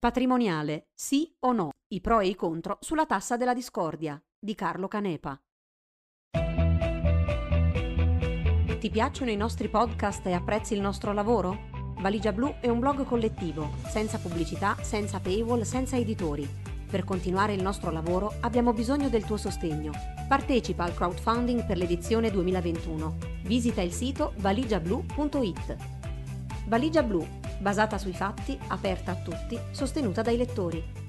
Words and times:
Patrimoniale, 0.00 0.90
sì 0.94 1.34
o 1.40 1.50
no? 1.50 1.70
I 1.88 2.00
pro 2.00 2.20
e 2.20 2.28
i 2.28 2.36
contro 2.36 2.78
sulla 2.80 3.04
tassa 3.04 3.36
della 3.36 3.52
discordia 3.52 4.16
di 4.38 4.54
Carlo 4.54 4.86
Canepa. 4.86 5.42
Ti 8.78 8.90
piacciono 8.90 9.32
i 9.32 9.36
nostri 9.36 9.68
podcast 9.68 10.24
e 10.26 10.34
apprezzi 10.34 10.74
il 10.74 10.80
nostro 10.80 11.12
lavoro? 11.12 11.94
Valigia 11.98 12.30
Blu 12.30 12.54
è 12.60 12.68
un 12.68 12.78
blog 12.78 13.04
collettivo, 13.06 13.72
senza 13.88 14.18
pubblicità, 14.18 14.76
senza 14.82 15.18
paywall, 15.18 15.62
senza 15.62 15.96
editori. 15.96 16.48
Per 16.88 17.02
continuare 17.02 17.54
il 17.54 17.62
nostro 17.62 17.90
lavoro 17.90 18.34
abbiamo 18.42 18.72
bisogno 18.72 19.08
del 19.08 19.24
tuo 19.24 19.36
sostegno. 19.36 19.90
Partecipa 20.28 20.84
al 20.84 20.94
crowdfunding 20.94 21.66
per 21.66 21.76
l'edizione 21.76 22.30
2021. 22.30 23.16
Visita 23.42 23.80
il 23.80 23.90
sito 23.90 24.32
valigiablu.it. 24.36 25.76
Valigia 26.68 27.02
Blu 27.02 27.37
basata 27.60 27.98
sui 27.98 28.12
fatti, 28.12 28.58
aperta 28.68 29.12
a 29.12 29.16
tutti, 29.16 29.58
sostenuta 29.70 30.22
dai 30.22 30.36
lettori. 30.36 31.06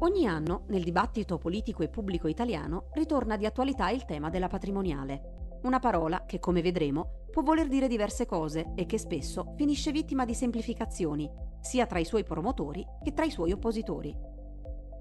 Ogni 0.00 0.26
anno, 0.26 0.64
nel 0.68 0.82
dibattito 0.82 1.38
politico 1.38 1.82
e 1.82 1.88
pubblico 1.88 2.26
italiano, 2.26 2.88
ritorna 2.92 3.36
di 3.36 3.46
attualità 3.46 3.90
il 3.90 4.04
tema 4.04 4.30
della 4.30 4.48
patrimoniale. 4.48 5.58
Una 5.62 5.78
parola 5.78 6.24
che, 6.26 6.40
come 6.40 6.60
vedremo, 6.60 7.26
può 7.30 7.42
voler 7.42 7.68
dire 7.68 7.86
diverse 7.86 8.26
cose 8.26 8.72
e 8.74 8.84
che 8.84 8.98
spesso 8.98 9.54
finisce 9.56 9.92
vittima 9.92 10.24
di 10.24 10.34
semplificazioni, 10.34 11.30
sia 11.60 11.86
tra 11.86 12.00
i 12.00 12.04
suoi 12.04 12.24
promotori 12.24 12.84
che 13.02 13.12
tra 13.12 13.24
i 13.24 13.30
suoi 13.30 13.52
oppositori. 13.52 14.31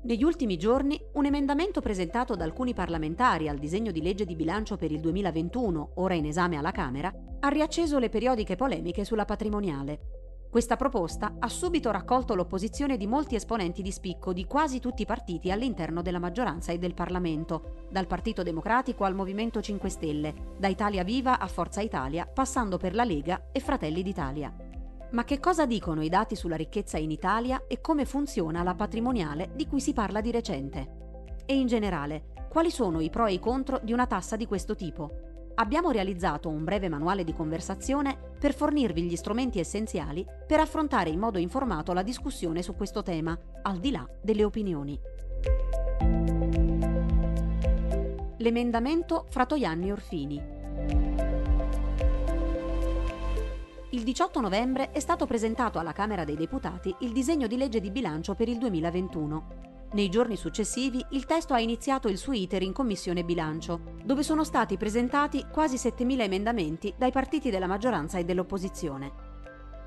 Negli 0.04 0.24
ultimi 0.24 0.58
giorni 0.58 1.00
un 1.14 1.26
emendamento 1.26 1.80
presentato 1.80 2.36
da 2.36 2.44
alcuni 2.44 2.74
parlamentari 2.74 3.48
al 3.48 3.60
disegno 3.60 3.92
di 3.92 4.02
legge 4.02 4.26
di 4.26 4.36
bilancio 4.36 4.76
per 4.76 4.92
il 4.92 5.00
2021, 5.00 5.92
ora 5.96 6.16
in 6.16 6.26
esame 6.26 6.58
alla 6.58 6.72
Camera, 6.72 7.14
ha 7.40 7.48
riacceso 7.50 8.00
le 8.00 8.10
periodiche 8.10 8.56
polemiche 8.56 9.06
sulla 9.06 9.26
patrimoniale. 9.26 10.00
Questa 10.50 10.76
proposta 10.76 11.36
ha 11.38 11.48
subito 11.48 11.92
raccolto 11.92 12.34
l'opposizione 12.34 12.98
di 12.98 13.06
molti 13.06 13.36
esponenti 13.36 13.84
di 13.84 13.92
spicco 13.92 14.34
di 14.34 14.46
quasi 14.46 14.80
tutti 14.80 15.04
i 15.04 15.06
partiti 15.06 15.52
all'interno 15.52 16.02
della 16.02 16.20
maggioranza 16.20 16.72
e 16.72 16.80
del 16.80 16.96
Parlamento, 16.96 17.88
dal 17.92 18.08
Partito 18.08 18.42
Democratico 18.42 19.04
al 19.04 19.14
Movimento 19.14 19.62
5 19.62 19.88
Stelle, 19.88 20.34
da 20.58 20.68
Italia 20.68 21.04
Viva 21.04 21.38
a 21.38 21.46
Forza 21.46 21.80
Italia, 21.80 22.26
passando 22.26 22.78
per 22.78 22.96
la 22.96 23.04
Lega 23.04 23.50
e 23.52 23.60
Fratelli 23.60 24.02
d'Italia. 24.02 24.52
Ma 25.12 25.26
che 25.26 25.42
cosa 25.42 25.66
dicono 25.66 26.02
i 26.02 26.08
dati 26.08 26.38
sulla 26.38 26.56
ricchezza 26.56 26.98
in 26.98 27.12
Italia 27.12 27.66
e 27.68 27.82
come 27.82 28.06
funziona 28.06 28.64
la 28.64 28.76
patrimoniale 28.76 29.52
di 29.56 29.68
cui 29.68 29.82
si 29.82 29.92
parla 29.92 30.22
di 30.22 30.32
recente? 30.32 31.40
E 31.46 31.54
in 31.54 31.68
generale, 31.68 32.32
quali 32.50 32.72
sono 32.72 33.02
i 33.02 33.10
pro 33.10 33.26
e 33.26 33.34
i 33.34 33.40
contro 33.40 33.80
di 33.84 33.92
una 33.92 34.08
tassa 34.08 34.38
di 34.38 34.46
questo 34.46 34.74
tipo? 34.74 35.52
Abbiamo 35.56 35.92
realizzato 35.92 36.48
un 36.48 36.64
breve 36.64 36.88
manuale 36.88 37.26
di 37.26 37.34
conversazione 37.34 38.18
per 38.40 38.54
fornirvi 38.54 39.04
gli 39.04 39.18
strumenti 39.18 39.60
essenziali 39.60 40.26
per 40.48 40.62
affrontare 40.62 41.10
in 41.10 41.20
modo 41.20 41.40
informato 41.40 41.92
la 41.92 42.04
discussione 42.04 42.62
su 42.62 42.74
questo 42.74 43.04
tema, 43.04 43.38
al 43.64 43.80
di 43.80 43.92
là 43.92 44.08
delle 44.22 44.46
opinioni. 44.46 44.98
L'emendamento 48.38 49.26
Fratoianni 49.30 49.92
Orfini 49.92 50.60
Il 53.94 54.04
18 54.04 54.40
novembre 54.40 54.92
è 54.92 55.02
stato 55.02 55.26
presentato 55.26 55.78
alla 55.78 55.92
Camera 55.92 56.24
dei 56.24 56.38
Deputati 56.38 56.96
il 57.00 57.12
disegno 57.12 57.46
di 57.46 57.58
legge 57.58 57.82
di 57.82 57.92
bilancio 57.92 58.36
per 58.36 58.48
il 58.48 58.58
2021. 58.58 59.90
Nei 59.92 60.08
giorni 60.08 60.38
successivi 60.38 61.04
il 61.10 61.26
testo 61.26 61.54
ha 61.54 61.60
iniziato 61.60 62.08
il 62.08 62.18
suo 62.18 62.32
iter 62.32 62.62
in 62.62 62.72
Commissione 62.72 63.26
Bilancio, 63.26 63.82
dove 64.06 64.24
sono 64.24 64.46
stati 64.46 64.78
presentati 64.78 65.46
quasi 65.52 65.76
7.000 65.76 66.22
emendamenti 66.22 66.94
dai 66.98 67.12
partiti 67.12 67.50
della 67.50 67.68
maggioranza 67.68 68.18
e 68.18 68.24
dell'opposizione. 68.24 69.12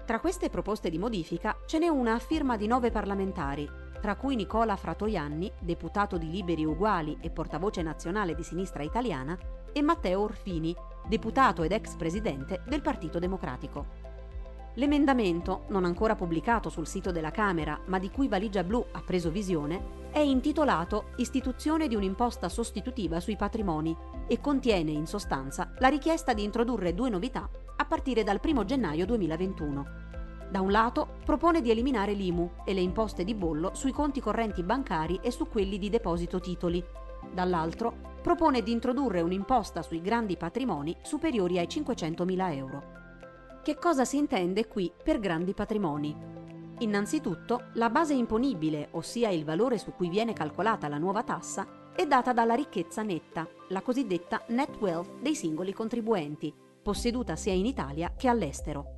Tra 0.05 0.20
queste 0.20 0.50
proposte 0.50 0.91
di 0.91 0.98
modifica 0.98 1.56
ce 1.64 1.78
n'è 1.78 1.88
una 1.88 2.12
a 2.12 2.19
firma 2.19 2.59
di 2.59 2.66
nove 2.66 2.91
parlamentari, 2.91 3.66
tra 4.03 4.16
cui 4.16 4.37
Nicola 4.37 4.76
Fratoianni, 4.76 5.50
deputato 5.60 6.19
di 6.19 6.31
Liberi 6.31 6.66
Uguali 6.66 7.16
e 7.22 7.31
portavoce 7.31 7.81
nazionale 7.81 8.34
di 8.34 8.43
Sinistra 8.43 8.82
Italiana, 8.82 9.34
e 9.72 9.81
Matteo 9.81 10.20
Orfini, 10.20 10.76
deputato 11.06 11.62
ed 11.62 11.72
ex 11.72 11.97
presidente 11.97 12.62
del 12.66 12.82
Partito 12.82 13.19
Democratico. 13.19 14.03
L'emendamento, 14.75 15.65
non 15.69 15.84
ancora 15.84 16.16
pubblicato 16.16 16.69
sul 16.69 16.87
sito 16.87 17.12
della 17.12 17.31
Camera, 17.31 17.78
ma 17.87 17.98
di 17.98 18.10
cui 18.10 18.26
Valigia 18.26 18.65
Blu 18.65 18.84
ha 18.92 19.03
preso 19.03 19.31
visione, 19.31 20.03
è 20.10 20.19
intitolato 20.19 21.10
Istituzione 21.16 21.87
di 21.87 21.94
un'imposta 21.94 22.48
sostitutiva 22.48 23.20
sui 23.20 23.37
patrimoni 23.37 23.97
e 24.26 24.41
contiene 24.41 24.91
in 24.91 25.06
sostanza 25.06 25.72
la 25.78 25.88
richiesta 25.88 26.32
di 26.32 26.43
introdurre 26.43 26.94
due 26.94 27.10
novità 27.10 27.48
a 27.76 27.84
partire 27.84 28.25
dal 28.25 28.41
1 28.43 28.64
gennaio 28.64 29.06
2021. 29.06 29.87
Da 30.50 30.60
un 30.60 30.70
lato 30.70 31.16
propone 31.25 31.60
di 31.60 31.70
eliminare 31.70 32.12
l'IMU 32.12 32.50
e 32.64 32.75
le 32.75 32.81
imposte 32.81 33.25
di 33.25 33.34
bollo 33.34 33.75
sui 33.75 33.93
conti 33.93 34.20
correnti 34.20 34.62
bancari 34.62 35.19
e 35.22 35.31
su 35.31 35.48
quelli 35.48 35.78
di 35.78 35.91
deposito 35.91 36.38
titoli. 36.38 36.84
Dall'altro 37.33 38.12
propone 38.23 38.62
di 38.62 38.73
introdurre 38.73 39.21
un'imposta 39.21 39.83
sui 39.83 40.01
grandi 40.01 40.37
patrimoni 40.37 40.97
superiori 41.03 41.59
ai 41.59 41.67
500.000 41.67 42.55
euro. 42.55 42.83
Che 43.62 43.77
cosa 43.77 44.05
si 44.05 44.17
intende 44.17 44.67
qui 44.67 44.93
per 45.03 45.21
grandi 45.21 45.55
patrimoni? 45.55 46.15
Innanzitutto, 46.79 47.67
la 47.75 47.89
base 47.89 48.15
imponibile, 48.15 48.89
ossia 48.93 49.31
il 49.31 49.45
valore 49.45 49.79
su 49.79 49.93
cui 49.93 50.09
viene 50.09 50.33
calcolata 50.33 50.89
la 50.89 50.99
nuova 50.99 51.23
tassa, 51.23 51.93
è 51.95 52.07
data 52.07 52.33
dalla 52.33 52.55
ricchezza 52.55 53.03
netta, 53.03 53.47
la 53.69 53.81
cosiddetta 53.81 54.43
net 54.49 54.77
wealth 54.81 55.21
dei 55.21 55.35
singoli 55.35 55.73
contribuenti, 55.73 56.53
posseduta 56.83 57.37
sia 57.37 57.53
in 57.53 57.67
Italia 57.67 58.12
che 58.17 58.29
all'estero. 58.29 58.94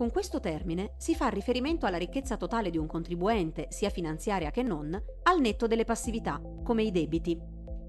Con 0.00 0.10
questo 0.10 0.40
termine 0.40 0.94
si 0.96 1.14
fa 1.14 1.28
riferimento 1.28 1.84
alla 1.84 1.98
ricchezza 1.98 2.38
totale 2.38 2.70
di 2.70 2.78
un 2.78 2.86
contribuente, 2.86 3.66
sia 3.68 3.90
finanziaria 3.90 4.50
che 4.50 4.62
non, 4.62 4.98
al 5.24 5.40
netto 5.40 5.66
delle 5.66 5.84
passività, 5.84 6.40
come 6.64 6.84
i 6.84 6.90
debiti, 6.90 7.38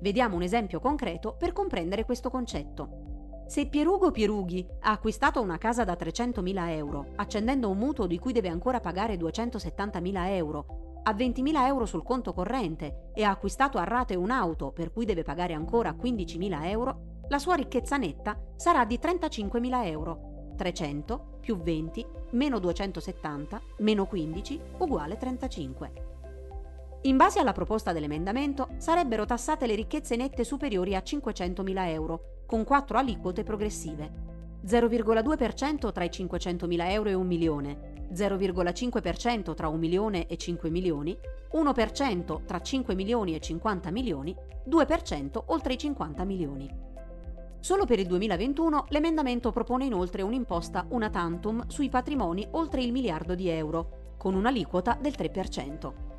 Vediamo 0.01 0.35
un 0.35 0.41
esempio 0.41 0.81
concreto 0.81 1.37
per 1.37 1.53
comprendere 1.53 2.03
questo 2.03 2.29
concetto. 2.29 3.45
Se 3.47 3.67
Pierugo 3.67 4.11
Pierughi 4.11 4.67
ha 4.81 4.91
acquistato 4.91 5.39
una 5.39 5.57
casa 5.57 5.85
da 5.85 5.93
300.000 5.93 6.69
euro, 6.71 7.13
accendendo 7.15 7.69
un 7.69 7.77
mutuo 7.77 8.07
di 8.07 8.19
cui 8.19 8.33
deve 8.33 8.49
ancora 8.49 8.81
pagare 8.81 9.15
270.000 9.15 10.27
euro, 10.31 10.99
ha 11.03 11.13
20.000 11.13 11.65
euro 11.65 11.85
sul 11.85 12.03
conto 12.03 12.33
corrente 12.33 13.11
e 13.13 13.23
ha 13.23 13.29
acquistato 13.29 13.77
a 13.77 13.85
rate 13.85 14.15
un'auto 14.15 14.73
per 14.73 14.91
cui 14.91 15.05
deve 15.05 15.23
pagare 15.23 15.53
ancora 15.53 15.91
15.000 15.91 16.65
euro, 16.65 17.21
la 17.29 17.39
sua 17.39 17.55
ricchezza 17.55 17.95
netta 17.95 18.37
sarà 18.57 18.83
di 18.83 18.99
35.000 19.01 19.85
euro. 19.85 20.53
300 20.57 21.30
più 21.41 21.57
20 21.57 22.05
meno 22.31 22.59
270 22.59 23.61
meno 23.79 24.05
15 24.05 24.59
uguale 24.77 25.17
35. 25.17 25.91
In 27.03 27.17
base 27.17 27.39
alla 27.39 27.51
proposta 27.51 27.91
dell'emendamento 27.91 28.69
sarebbero 28.77 29.25
tassate 29.25 29.65
le 29.65 29.73
ricchezze 29.75 30.15
nette 30.15 30.43
superiori 30.43 30.95
a 30.95 31.01
500.000 31.03 31.87
euro, 31.87 32.43
con 32.45 32.63
quattro 32.63 32.99
aliquote 32.99 33.43
progressive. 33.43 34.29
0,2% 34.65 35.91
tra 35.91 36.03
i 36.03 36.09
500.000 36.09 36.91
euro 36.91 37.09
e 37.09 37.13
un 37.15 37.25
milione, 37.25 38.07
0,5% 38.13 39.55
tra 39.55 39.67
un 39.67 39.79
milione 39.79 40.27
e 40.27 40.37
5 40.37 40.69
milioni, 40.69 41.17
1% 41.53 42.45
tra 42.45 42.61
5 42.61 42.93
milioni 42.93 43.33
e 43.33 43.39
50 43.39 43.89
milioni, 43.89 44.35
2% 44.69 45.41
oltre 45.47 45.73
i 45.73 45.77
50 45.79 46.23
milioni. 46.23 46.90
Solo 47.61 47.85
per 47.85 47.99
il 47.99 48.07
2021 48.07 48.85
l'emendamento 48.89 49.51
propone 49.51 49.85
inoltre 49.85 50.21
un'imposta 50.21 50.85
una 50.89 51.09
tantum 51.09 51.65
sui 51.67 51.89
patrimoni 51.89 52.45
oltre 52.51 52.81
il 52.81 52.91
miliardo 52.91 53.35
di 53.35 53.47
euro, 53.47 54.15
con 54.17 54.33
un'aliquota 54.33 54.97
del 54.99 55.13
3% 55.17 56.09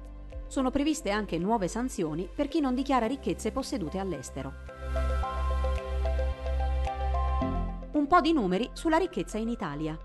sono 0.52 0.70
previste 0.70 1.08
anche 1.08 1.38
nuove 1.38 1.66
sanzioni 1.66 2.28
per 2.28 2.46
chi 2.46 2.60
non 2.60 2.74
dichiara 2.74 3.06
ricchezze 3.06 3.52
possedute 3.52 3.98
all'estero. 3.98 4.52
Un 7.92 8.06
po' 8.06 8.20
di 8.20 8.34
numeri 8.34 8.68
sulla 8.74 8.98
ricchezza 8.98 9.38
in 9.38 9.48
Italia. 9.48 9.98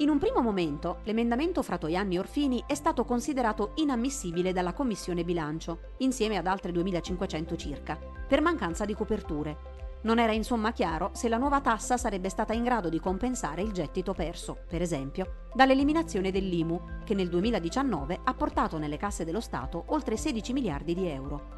In 0.00 0.10
un 0.10 0.18
primo 0.18 0.40
momento, 0.40 0.98
l'emendamento 1.04 1.60
Fratoianni 1.60 2.18
Orfini 2.18 2.62
è 2.66 2.74
stato 2.74 3.04
considerato 3.04 3.72
inammissibile 3.76 4.52
dalla 4.52 4.72
Commissione 4.72 5.24
Bilancio, 5.24 5.94
insieme 5.98 6.36
ad 6.36 6.46
altre 6.46 6.70
2500 6.70 7.56
circa, 7.56 7.98
per 8.28 8.40
mancanza 8.40 8.84
di 8.84 8.94
coperture, 8.94 9.78
non 10.02 10.20
era 10.20 10.32
insomma 10.32 10.72
chiaro 10.72 11.10
se 11.12 11.28
la 11.28 11.38
nuova 11.38 11.60
tassa 11.60 11.96
sarebbe 11.96 12.28
stata 12.28 12.52
in 12.52 12.62
grado 12.62 12.88
di 12.88 13.00
compensare 13.00 13.62
il 13.62 13.72
gettito 13.72 14.14
perso, 14.14 14.58
per 14.68 14.80
esempio, 14.80 15.48
dall'eliminazione 15.52 16.30
dell'IMU, 16.30 16.80
che 17.04 17.14
nel 17.14 17.28
2019 17.28 18.20
ha 18.22 18.34
portato 18.34 18.78
nelle 18.78 18.96
casse 18.96 19.24
dello 19.24 19.40
Stato 19.40 19.82
oltre 19.88 20.16
16 20.16 20.52
miliardi 20.52 20.94
di 20.94 21.08
euro. 21.08 21.57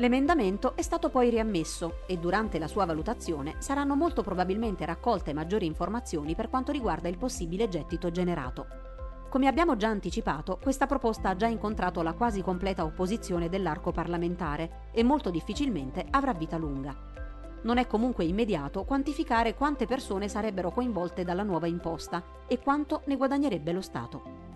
L'emendamento 0.00 0.76
è 0.76 0.80
stato 0.80 1.10
poi 1.10 1.28
riammesso 1.28 1.98
e 2.06 2.16
durante 2.16 2.58
la 2.58 2.68
sua 2.68 2.86
valutazione 2.86 3.56
saranno 3.58 3.94
molto 3.94 4.22
probabilmente 4.22 4.86
raccolte 4.86 5.34
maggiori 5.34 5.66
informazioni 5.66 6.34
per 6.34 6.48
quanto 6.48 6.72
riguarda 6.72 7.08
il 7.08 7.18
possibile 7.18 7.68
gettito 7.68 8.10
generato. 8.10 8.66
Come 9.28 9.46
abbiamo 9.46 9.76
già 9.76 9.88
anticipato, 9.88 10.58
questa 10.58 10.86
proposta 10.86 11.28
ha 11.28 11.36
già 11.36 11.48
incontrato 11.48 12.00
la 12.00 12.14
quasi 12.14 12.40
completa 12.40 12.82
opposizione 12.82 13.50
dell'arco 13.50 13.92
parlamentare 13.92 14.88
e 14.90 15.02
molto 15.02 15.28
difficilmente 15.28 16.06
avrà 16.08 16.32
vita 16.32 16.56
lunga. 16.56 16.96
Non 17.64 17.76
è 17.76 17.86
comunque 17.86 18.24
immediato 18.24 18.84
quantificare 18.84 19.54
quante 19.54 19.84
persone 19.84 20.30
sarebbero 20.30 20.70
coinvolte 20.70 21.24
dalla 21.24 21.42
nuova 21.42 21.66
imposta 21.66 22.24
e 22.48 22.58
quanto 22.58 23.02
ne 23.04 23.16
guadagnerebbe 23.16 23.72
lo 23.72 23.82
Stato. 23.82 24.49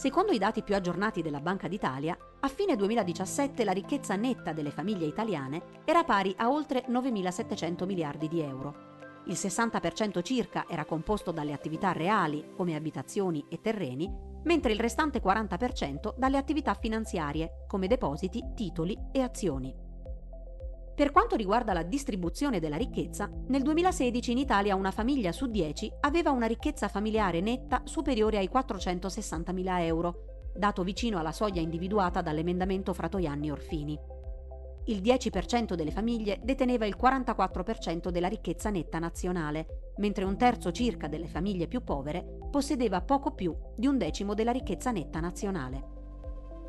Secondo 0.00 0.32
i 0.32 0.38
dati 0.38 0.62
più 0.62 0.74
aggiornati 0.74 1.20
della 1.20 1.42
Banca 1.42 1.68
d'Italia, 1.68 2.16
a 2.40 2.48
fine 2.48 2.74
2017 2.74 3.64
la 3.64 3.72
ricchezza 3.72 4.16
netta 4.16 4.54
delle 4.54 4.70
famiglie 4.70 5.04
italiane 5.04 5.82
era 5.84 6.04
pari 6.04 6.34
a 6.38 6.50
oltre 6.50 6.86
9.700 6.88 7.84
miliardi 7.84 8.26
di 8.26 8.40
euro. 8.40 9.20
Il 9.26 9.34
60% 9.34 10.22
circa 10.22 10.64
era 10.66 10.86
composto 10.86 11.32
dalle 11.32 11.52
attività 11.52 11.92
reali, 11.92 12.46
come 12.56 12.76
abitazioni 12.76 13.44
e 13.50 13.60
terreni, 13.60 14.10
mentre 14.44 14.72
il 14.72 14.80
restante 14.80 15.20
40% 15.20 16.14
dalle 16.16 16.38
attività 16.38 16.72
finanziarie, 16.72 17.66
come 17.68 17.86
depositi, 17.86 18.42
titoli 18.54 18.96
e 19.12 19.20
azioni. 19.20 19.89
Per 21.00 21.12
quanto 21.12 21.34
riguarda 21.34 21.72
la 21.72 21.82
distribuzione 21.82 22.60
della 22.60 22.76
ricchezza, 22.76 23.30
nel 23.46 23.62
2016 23.62 24.32
in 24.32 24.36
Italia 24.36 24.74
una 24.74 24.90
famiglia 24.90 25.32
su 25.32 25.46
10 25.46 25.90
aveva 26.00 26.30
una 26.30 26.44
ricchezza 26.44 26.88
familiare 26.88 27.40
netta 27.40 27.80
superiore 27.84 28.36
ai 28.36 28.50
460.000 28.52 29.80
euro, 29.84 30.50
dato 30.54 30.82
vicino 30.82 31.18
alla 31.18 31.32
soglia 31.32 31.62
individuata 31.62 32.20
dall'emendamento 32.20 32.92
Fratoianni-Orfini. 32.92 33.98
Il 34.88 35.00
10% 35.00 35.72
delle 35.72 35.90
famiglie 35.90 36.38
deteneva 36.42 36.84
il 36.84 36.96
44% 37.00 38.10
della 38.10 38.28
ricchezza 38.28 38.68
netta 38.68 38.98
nazionale, 38.98 39.92
mentre 39.96 40.24
un 40.24 40.36
terzo 40.36 40.70
circa 40.70 41.08
delle 41.08 41.28
famiglie 41.28 41.66
più 41.66 41.82
povere 41.82 42.40
possedeva 42.50 43.00
poco 43.00 43.30
più 43.30 43.56
di 43.74 43.86
un 43.86 43.96
decimo 43.96 44.34
della 44.34 44.52
ricchezza 44.52 44.90
netta 44.90 45.18
nazionale. 45.18 45.82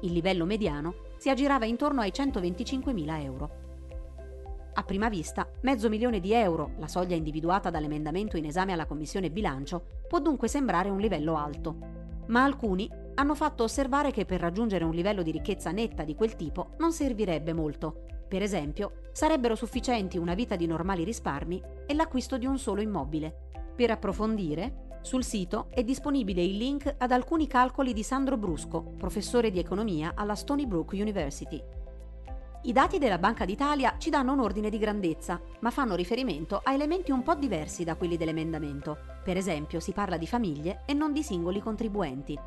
Il 0.04 0.14
livello 0.14 0.46
mediano 0.46 0.94
si 1.18 1.30
aggirava 1.30 1.66
intorno 1.66 2.00
ai 2.00 2.12
125.000 2.16 3.24
euro. 3.24 3.61
A 4.74 4.84
prima 4.84 5.10
vista, 5.10 5.46
mezzo 5.62 5.90
milione 5.90 6.22
di 6.22 6.32
euro, 6.32 6.72
la 6.78 6.88
soglia 6.88 7.16
individuata 7.16 7.70
dall'emendamento 7.70 8.38
in 8.38 8.46
esame 8.46 8.72
alla 8.72 8.86
Commissione 8.86 9.30
bilancio, 9.30 9.84
può 10.08 10.20
dunque 10.20 10.48
sembrare 10.48 10.90
un 10.90 11.00
livello 11.00 11.36
alto. 11.36 11.76
Ma 12.28 12.44
alcuni 12.44 12.90
hanno 13.16 13.36
fatto 13.36 13.64
osservare 13.64 14.12
che 14.12 14.24
per 14.24 14.40
raggiungere 14.40 14.86
un 14.86 14.94
livello 14.94 15.24
di 15.24 15.32
ricchezza 15.32 15.72
netta 15.72 16.04
di 16.04 16.16
quel 16.16 16.38
tipo 16.38 16.70
non 16.78 16.94
servirebbe 16.94 17.52
molto. 17.52 18.06
Per 18.30 18.42
esempio, 18.42 19.10
sarebbero 19.12 19.56
sufficienti 19.56 20.18
una 20.18 20.36
vita 20.36 20.56
di 20.56 20.66
normali 20.68 21.04
risparmi 21.04 21.62
e 21.86 21.94
l'acquisto 21.94 22.38
di 22.38 22.46
un 22.46 22.58
solo 22.58 22.80
immobile. 22.80 23.50
Per 23.76 23.92
approfondire, 23.92 25.00
sul 25.02 25.26
sito 25.26 25.68
è 25.72 25.84
disponibile 25.84 26.42
il 26.42 26.56
link 26.56 26.96
ad 26.98 27.12
alcuni 27.12 27.46
calcoli 27.46 27.92
di 27.92 28.04
Sandro 28.04 28.38
Brusco, 28.38 28.82
professore 28.98 29.52
di 29.52 29.60
economia 29.60 30.14
alla 30.16 30.36
Stony 30.36 30.66
Brook 30.66 30.92
University. 30.94 31.62
I 32.64 32.74
dati 32.74 33.00
della 33.00 33.18
Banca 33.18 33.44
d'Italia 33.44 33.96
ci 33.98 34.12
danno 34.12 34.34
un 34.34 34.40
ordine 34.40 34.70
di 34.70 34.78
grandezza, 34.78 35.42
ma 35.62 35.72
fanno 35.72 35.96
riferimento 35.96 36.62
a 36.64 36.74
elementi 36.74 37.10
un 37.10 37.24
po' 37.24 37.34
diversi 37.34 37.84
da 37.84 37.96
quelli 37.96 38.18
dell'emendamento. 38.18 39.00
Per 39.24 39.36
esempio, 39.36 39.80
si 39.80 39.94
parla 39.94 40.16
di 40.16 40.28
famiglie 40.28 40.84
e 40.86 40.94
non 40.94 41.12
di 41.12 41.24
singoli 41.24 41.60
contribuenti. 41.60 42.38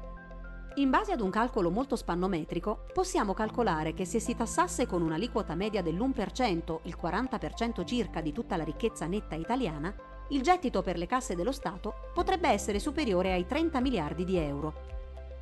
In 0.76 0.88
base 0.88 1.10
ad 1.10 1.20
un 1.20 1.30
calcolo 1.30 1.68
molto 1.68 1.96
spannometrico, 1.96 2.84
possiamo 2.92 3.34
calcolare 3.34 3.92
che 3.92 4.04
se 4.04 4.20
si 4.20 4.36
tassasse 4.36 4.86
con 4.86 5.02
un'aliquota 5.02 5.56
media 5.56 5.82
dell'1%, 5.82 6.78
il 6.84 6.96
40% 7.00 7.84
circa 7.84 8.20
di 8.20 8.30
tutta 8.30 8.56
la 8.56 8.62
ricchezza 8.62 9.06
netta 9.06 9.34
italiana, 9.34 9.92
il 10.28 10.42
gettito 10.42 10.80
per 10.82 10.96
le 10.96 11.06
casse 11.06 11.34
dello 11.34 11.52
Stato 11.52 11.92
potrebbe 12.14 12.48
essere 12.48 12.78
superiore 12.78 13.32
ai 13.32 13.46
30 13.46 13.80
miliardi 13.80 14.22
di 14.22 14.36
euro. 14.36 14.74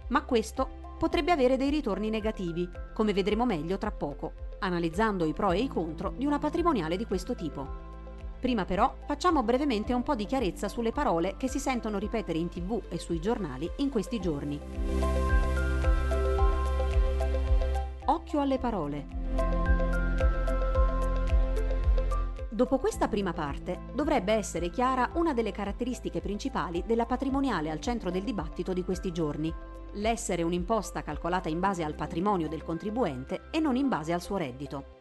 Ma 0.09 0.23
questo 0.23 0.97
potrebbe 0.99 1.31
avere 1.31 1.59
dei 1.59 1.69
ritorni 1.69 2.09
negativi, 2.09 2.67
come 2.95 3.13
vedremo 3.13 3.45
meglio 3.45 3.77
tra 3.77 3.91
poco 3.91 4.49
analizzando 4.63 5.25
i 5.25 5.33
pro 5.33 5.53
e 5.53 5.59
i 5.59 5.69
contro 5.69 6.15
di 6.17 6.25
una 6.25 6.39
patrimoniale 6.39 6.97
di 6.97 7.05
questo 7.05 7.35
tipo. 7.35 7.91
Prima 8.41 8.65
però 8.65 8.97
facciamo 9.07 9.43
brevemente 9.43 9.93
un 9.93 10.03
po' 10.03 10.15
di 10.15 10.25
chiarezza 10.25 10.69
sulle 10.69 10.91
parole 10.91 11.37
che 11.37 11.49
si 11.49 11.59
sentono 11.59 11.99
ripetere 11.99 12.39
in 12.39 12.49
tv 12.49 12.83
e 12.89 12.99
sui 12.99 13.21
giornali 13.21 13.71
in 13.77 13.91
questi 13.91 14.21
giorni. 14.21 14.59
Occhio 18.05 18.41
alle 18.41 18.59
parole. 18.59 19.07
Dopo 22.49 22.79
questa 22.79 23.09
prima 23.09 23.33
parte 23.33 23.81
dovrebbe 23.95 24.33
essere 24.33 24.71
chiara 24.71 25.11
una 25.15 25.33
delle 25.33 25.53
caratteristiche 25.53 26.21
principali 26.21 26.83
della 26.87 27.07
patrimoniale 27.07 27.71
al 27.71 27.81
centro 27.81 28.11
del 28.11 28.25
dibattito 28.25 28.73
di 28.73 28.85
questi 28.85 29.11
giorni, 29.11 29.53
l'essere 29.95 30.43
un'imposta 30.43 31.03
calcolata 31.03 31.49
in 31.49 31.61
base 31.61 31.83
al 31.85 31.95
patrimonio 31.95 32.49
del 32.49 32.63
contribuente 32.63 33.49
e 33.51 33.61
non 33.61 33.77
in 33.77 33.89
base 33.89 34.13
al 34.13 34.23
suo 34.23 34.37
reddito. 34.37 35.01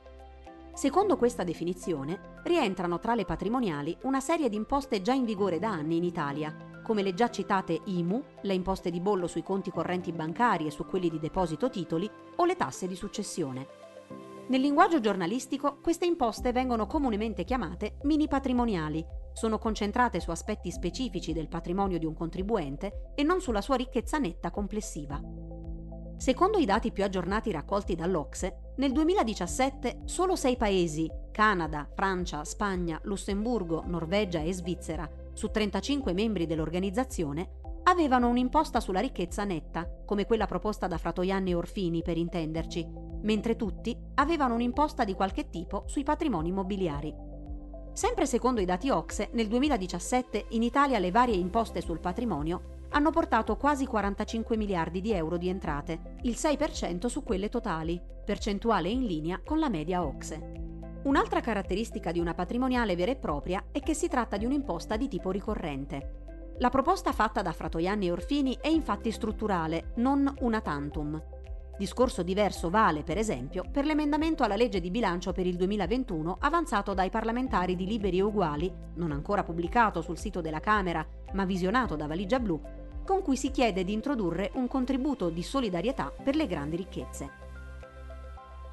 Secondo 0.73 1.17
questa 1.17 1.43
definizione, 1.43 2.39
rientrano 2.43 2.99
tra 2.99 3.13
le 3.13 3.25
patrimoniali 3.25 3.97
una 4.03 4.19
serie 4.19 4.49
di 4.49 4.55
imposte 4.55 5.01
già 5.01 5.13
in 5.13 5.25
vigore 5.25 5.59
da 5.59 5.69
anni 5.69 5.97
in 5.97 6.03
Italia, 6.03 6.55
come 6.81 7.03
le 7.03 7.13
già 7.13 7.29
citate 7.29 7.81
IMU, 7.85 8.23
le 8.41 8.53
imposte 8.53 8.89
di 8.89 8.99
bollo 8.99 9.27
sui 9.27 9.43
conti 9.43 9.69
correnti 9.69 10.11
bancari 10.11 10.65
e 10.65 10.71
su 10.71 10.85
quelli 10.85 11.09
di 11.09 11.19
deposito 11.19 11.69
titoli, 11.69 12.09
o 12.37 12.45
le 12.45 12.55
tasse 12.55 12.87
di 12.87 12.95
successione. 12.95 13.80
Nel 14.47 14.59
linguaggio 14.59 14.99
giornalistico 14.99 15.79
queste 15.81 16.05
imposte 16.05 16.51
vengono 16.51 16.85
comunemente 16.85 17.43
chiamate 17.43 17.97
mini 18.03 18.27
patrimoniali, 18.27 19.05
sono 19.33 19.57
concentrate 19.57 20.19
su 20.19 20.29
aspetti 20.29 20.71
specifici 20.71 21.31
del 21.31 21.47
patrimonio 21.47 21.97
di 21.97 22.05
un 22.05 22.13
contribuente 22.13 23.11
e 23.15 23.23
non 23.23 23.39
sulla 23.39 23.61
sua 23.61 23.75
ricchezza 23.75 24.17
netta 24.17 24.51
complessiva. 24.51 25.21
Secondo 26.17 26.59
i 26.59 26.65
dati 26.65 26.91
più 26.91 27.03
aggiornati 27.03 27.49
raccolti 27.51 27.95
dall'Ocse, 27.95 28.73
nel 28.75 28.91
2017 28.91 30.01
solo 30.05 30.35
sei 30.35 30.55
paesi, 30.55 31.09
Canada, 31.31 31.89
Francia, 31.95 32.43
Spagna, 32.43 32.99
Lussemburgo, 33.03 33.83
Norvegia 33.87 34.41
e 34.41 34.53
Svizzera, 34.53 35.09
su 35.33 35.49
35 35.49 36.13
membri 36.13 36.45
dell'organizzazione, 36.45 37.60
avevano 37.83 38.27
un'imposta 38.27 38.79
sulla 38.79 38.99
ricchezza 38.99 39.43
netta, 39.43 39.87
come 40.05 40.25
quella 40.25 40.45
proposta 40.45 40.87
da 40.87 40.97
Fratoianni 40.97 41.51
e 41.51 41.55
Orfini 41.55 42.01
per 42.01 42.17
intenderci, 42.17 42.87
mentre 43.21 43.55
tutti 43.55 43.97
avevano 44.15 44.53
un'imposta 44.55 45.03
di 45.03 45.13
qualche 45.13 45.49
tipo 45.49 45.83
sui 45.87 46.03
patrimoni 46.03 46.49
immobiliari. 46.49 47.13
Sempre 47.93 48.25
secondo 48.25 48.61
i 48.61 48.65
dati 48.65 48.89
Ocse, 48.89 49.29
nel 49.33 49.47
2017 49.47 50.45
in 50.49 50.63
Italia 50.63 50.99
le 50.99 51.11
varie 51.11 51.35
imposte 51.35 51.81
sul 51.81 51.99
patrimonio 51.99 52.79
hanno 52.91 53.09
portato 53.11 53.57
quasi 53.57 53.85
45 53.85 54.57
miliardi 54.57 55.01
di 55.01 55.11
euro 55.11 55.37
di 55.37 55.49
entrate, 55.49 56.17
il 56.23 56.35
6% 56.37 57.07
su 57.07 57.23
quelle 57.23 57.49
totali, 57.49 58.01
percentuale 58.25 58.89
in 58.89 59.05
linea 59.05 59.41
con 59.43 59.59
la 59.59 59.69
media 59.69 60.03
Ocse. 60.03 60.61
Un'altra 61.03 61.39
caratteristica 61.39 62.11
di 62.11 62.19
una 62.19 62.33
patrimoniale 62.33 62.95
vera 62.95 63.11
e 63.11 63.15
propria 63.15 63.65
è 63.71 63.79
che 63.79 63.93
si 63.93 64.07
tratta 64.07 64.37
di 64.37 64.45
un'imposta 64.45 64.97
di 64.97 65.07
tipo 65.07 65.31
ricorrente. 65.31 66.20
La 66.59 66.69
proposta 66.69 67.11
fatta 67.11 67.41
da 67.41 67.51
Fratoianni 67.51 68.07
e 68.07 68.11
Orfini 68.11 68.57
è 68.61 68.67
infatti 68.67 69.11
strutturale, 69.11 69.93
non 69.95 70.31
una 70.39 70.61
tantum. 70.61 71.21
Discorso 71.77 72.21
diverso 72.21 72.69
vale, 72.69 73.01
per 73.01 73.17
esempio, 73.17 73.65
per 73.71 73.85
l'emendamento 73.85 74.43
alla 74.43 74.55
legge 74.55 74.79
di 74.79 74.91
bilancio 74.91 75.31
per 75.31 75.47
il 75.47 75.55
2021 75.55 76.37
avanzato 76.41 76.93
dai 76.93 77.09
parlamentari 77.09 77.75
di 77.75 77.87
Liberi 77.87 78.19
e 78.19 78.21
Uguali, 78.21 78.71
non 78.95 79.11
ancora 79.11 79.43
pubblicato 79.43 80.01
sul 80.01 80.19
sito 80.19 80.41
della 80.41 80.59
Camera, 80.59 81.03
ma 81.33 81.45
visionato 81.45 81.95
da 81.95 82.05
Valigia 82.05 82.39
Blu, 82.39 82.61
con 83.03 83.23
cui 83.23 83.35
si 83.35 83.49
chiede 83.49 83.83
di 83.83 83.93
introdurre 83.93 84.51
un 84.53 84.67
contributo 84.67 85.29
di 85.29 85.41
solidarietà 85.41 86.13
per 86.23 86.35
le 86.35 86.45
grandi 86.45 86.75
ricchezze. 86.75 87.40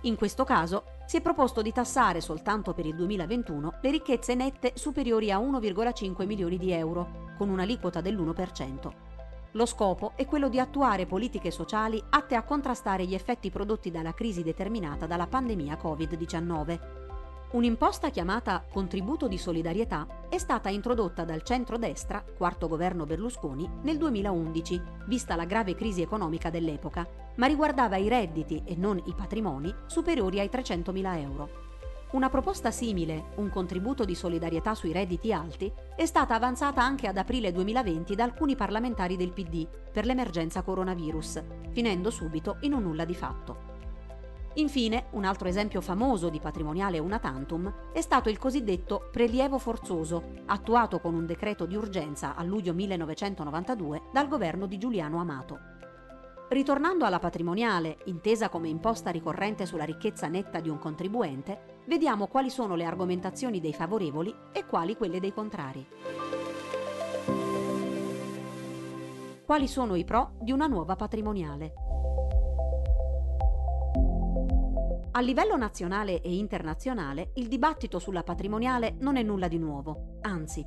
In 0.02 0.14
questo 0.14 0.44
caso 0.44 0.84
si 1.06 1.16
è 1.16 1.20
proposto 1.20 1.60
di 1.60 1.72
tassare 1.72 2.20
soltanto 2.20 2.72
per 2.72 2.86
il 2.86 2.94
2021 2.94 3.78
le 3.82 3.90
ricchezze 3.90 4.36
nette 4.36 4.72
superiori 4.76 5.32
a 5.32 5.38
1,5 5.38 6.24
milioni 6.24 6.56
di 6.56 6.70
euro, 6.70 7.32
con 7.36 7.48
un'aliquota 7.48 8.00
dell'1%. 8.00 8.90
Lo 9.52 9.66
scopo 9.66 10.12
è 10.14 10.24
quello 10.24 10.48
di 10.48 10.60
attuare 10.60 11.06
politiche 11.06 11.50
sociali 11.50 12.00
atte 12.10 12.36
a 12.36 12.44
contrastare 12.44 13.06
gli 13.06 13.14
effetti 13.14 13.50
prodotti 13.50 13.90
dalla 13.90 14.14
crisi 14.14 14.44
determinata 14.44 15.06
dalla 15.06 15.26
pandemia 15.26 15.78
Covid-19. 15.82 17.07
Un'imposta 17.50 18.10
chiamata 18.10 18.62
contributo 18.70 19.26
di 19.26 19.38
solidarietà 19.38 20.26
è 20.28 20.36
stata 20.36 20.68
introdotta 20.68 21.24
dal 21.24 21.42
centro-destra, 21.42 22.22
quarto 22.36 22.68
governo 22.68 23.06
Berlusconi, 23.06 23.66
nel 23.84 23.96
2011, 23.96 24.82
vista 25.06 25.34
la 25.34 25.46
grave 25.46 25.74
crisi 25.74 26.02
economica 26.02 26.50
dell'epoca, 26.50 27.08
ma 27.36 27.46
riguardava 27.46 27.96
i 27.96 28.06
redditi 28.06 28.62
e 28.66 28.76
non 28.76 29.00
i 29.06 29.14
patrimoni 29.14 29.74
superiori 29.86 30.40
ai 30.40 30.50
300.000 30.52 31.20
euro. 31.22 31.48
Una 32.10 32.28
proposta 32.28 32.70
simile, 32.70 33.28
un 33.36 33.48
contributo 33.48 34.04
di 34.04 34.14
solidarietà 34.14 34.74
sui 34.74 34.92
redditi 34.92 35.32
alti, 35.32 35.72
è 35.96 36.04
stata 36.04 36.34
avanzata 36.34 36.82
anche 36.82 37.06
ad 37.06 37.16
aprile 37.16 37.50
2020 37.50 38.14
da 38.14 38.24
alcuni 38.24 38.56
parlamentari 38.56 39.16
del 39.16 39.32
PD 39.32 39.66
per 39.90 40.04
l'emergenza 40.04 40.60
coronavirus, 40.60 41.42
finendo 41.70 42.10
subito 42.10 42.58
in 42.60 42.74
un 42.74 42.82
nulla 42.82 43.06
di 43.06 43.14
fatto. 43.14 43.67
Infine, 44.58 45.06
un 45.12 45.24
altro 45.24 45.46
esempio 45.46 45.80
famoso 45.80 46.28
di 46.30 46.40
patrimoniale 46.40 46.98
una 46.98 47.20
tantum 47.20 47.72
è 47.92 48.00
stato 48.00 48.28
il 48.28 48.38
cosiddetto 48.38 49.08
prelievo 49.12 49.56
forzoso, 49.58 50.42
attuato 50.46 50.98
con 50.98 51.14
un 51.14 51.26
decreto 51.26 51.64
di 51.64 51.76
urgenza 51.76 52.34
a 52.34 52.42
luglio 52.42 52.74
1992 52.74 54.02
dal 54.12 54.26
governo 54.26 54.66
di 54.66 54.76
Giuliano 54.76 55.20
Amato. 55.20 55.58
Ritornando 56.48 57.04
alla 57.04 57.20
patrimoniale, 57.20 57.98
intesa 58.06 58.48
come 58.48 58.68
imposta 58.68 59.10
ricorrente 59.10 59.64
sulla 59.64 59.84
ricchezza 59.84 60.26
netta 60.26 60.58
di 60.58 60.68
un 60.68 60.78
contribuente, 60.78 61.82
vediamo 61.86 62.26
quali 62.26 62.50
sono 62.50 62.74
le 62.74 62.84
argomentazioni 62.84 63.60
dei 63.60 63.74
favorevoli 63.74 64.34
e 64.50 64.66
quali 64.66 64.96
quelle 64.96 65.20
dei 65.20 65.32
contrari. 65.32 65.86
Quali 69.44 69.68
sono 69.68 69.94
i 69.94 70.04
pro 70.04 70.32
di 70.40 70.50
una 70.50 70.66
nuova 70.66 70.96
patrimoniale? 70.96 71.87
A 75.18 75.20
livello 75.20 75.56
nazionale 75.56 76.20
e 76.20 76.32
internazionale 76.32 77.32
il 77.34 77.48
dibattito 77.48 77.98
sulla 77.98 78.22
patrimoniale 78.22 78.94
non 79.00 79.16
è 79.16 79.22
nulla 79.24 79.48
di 79.48 79.58
nuovo, 79.58 80.18
anzi. 80.20 80.64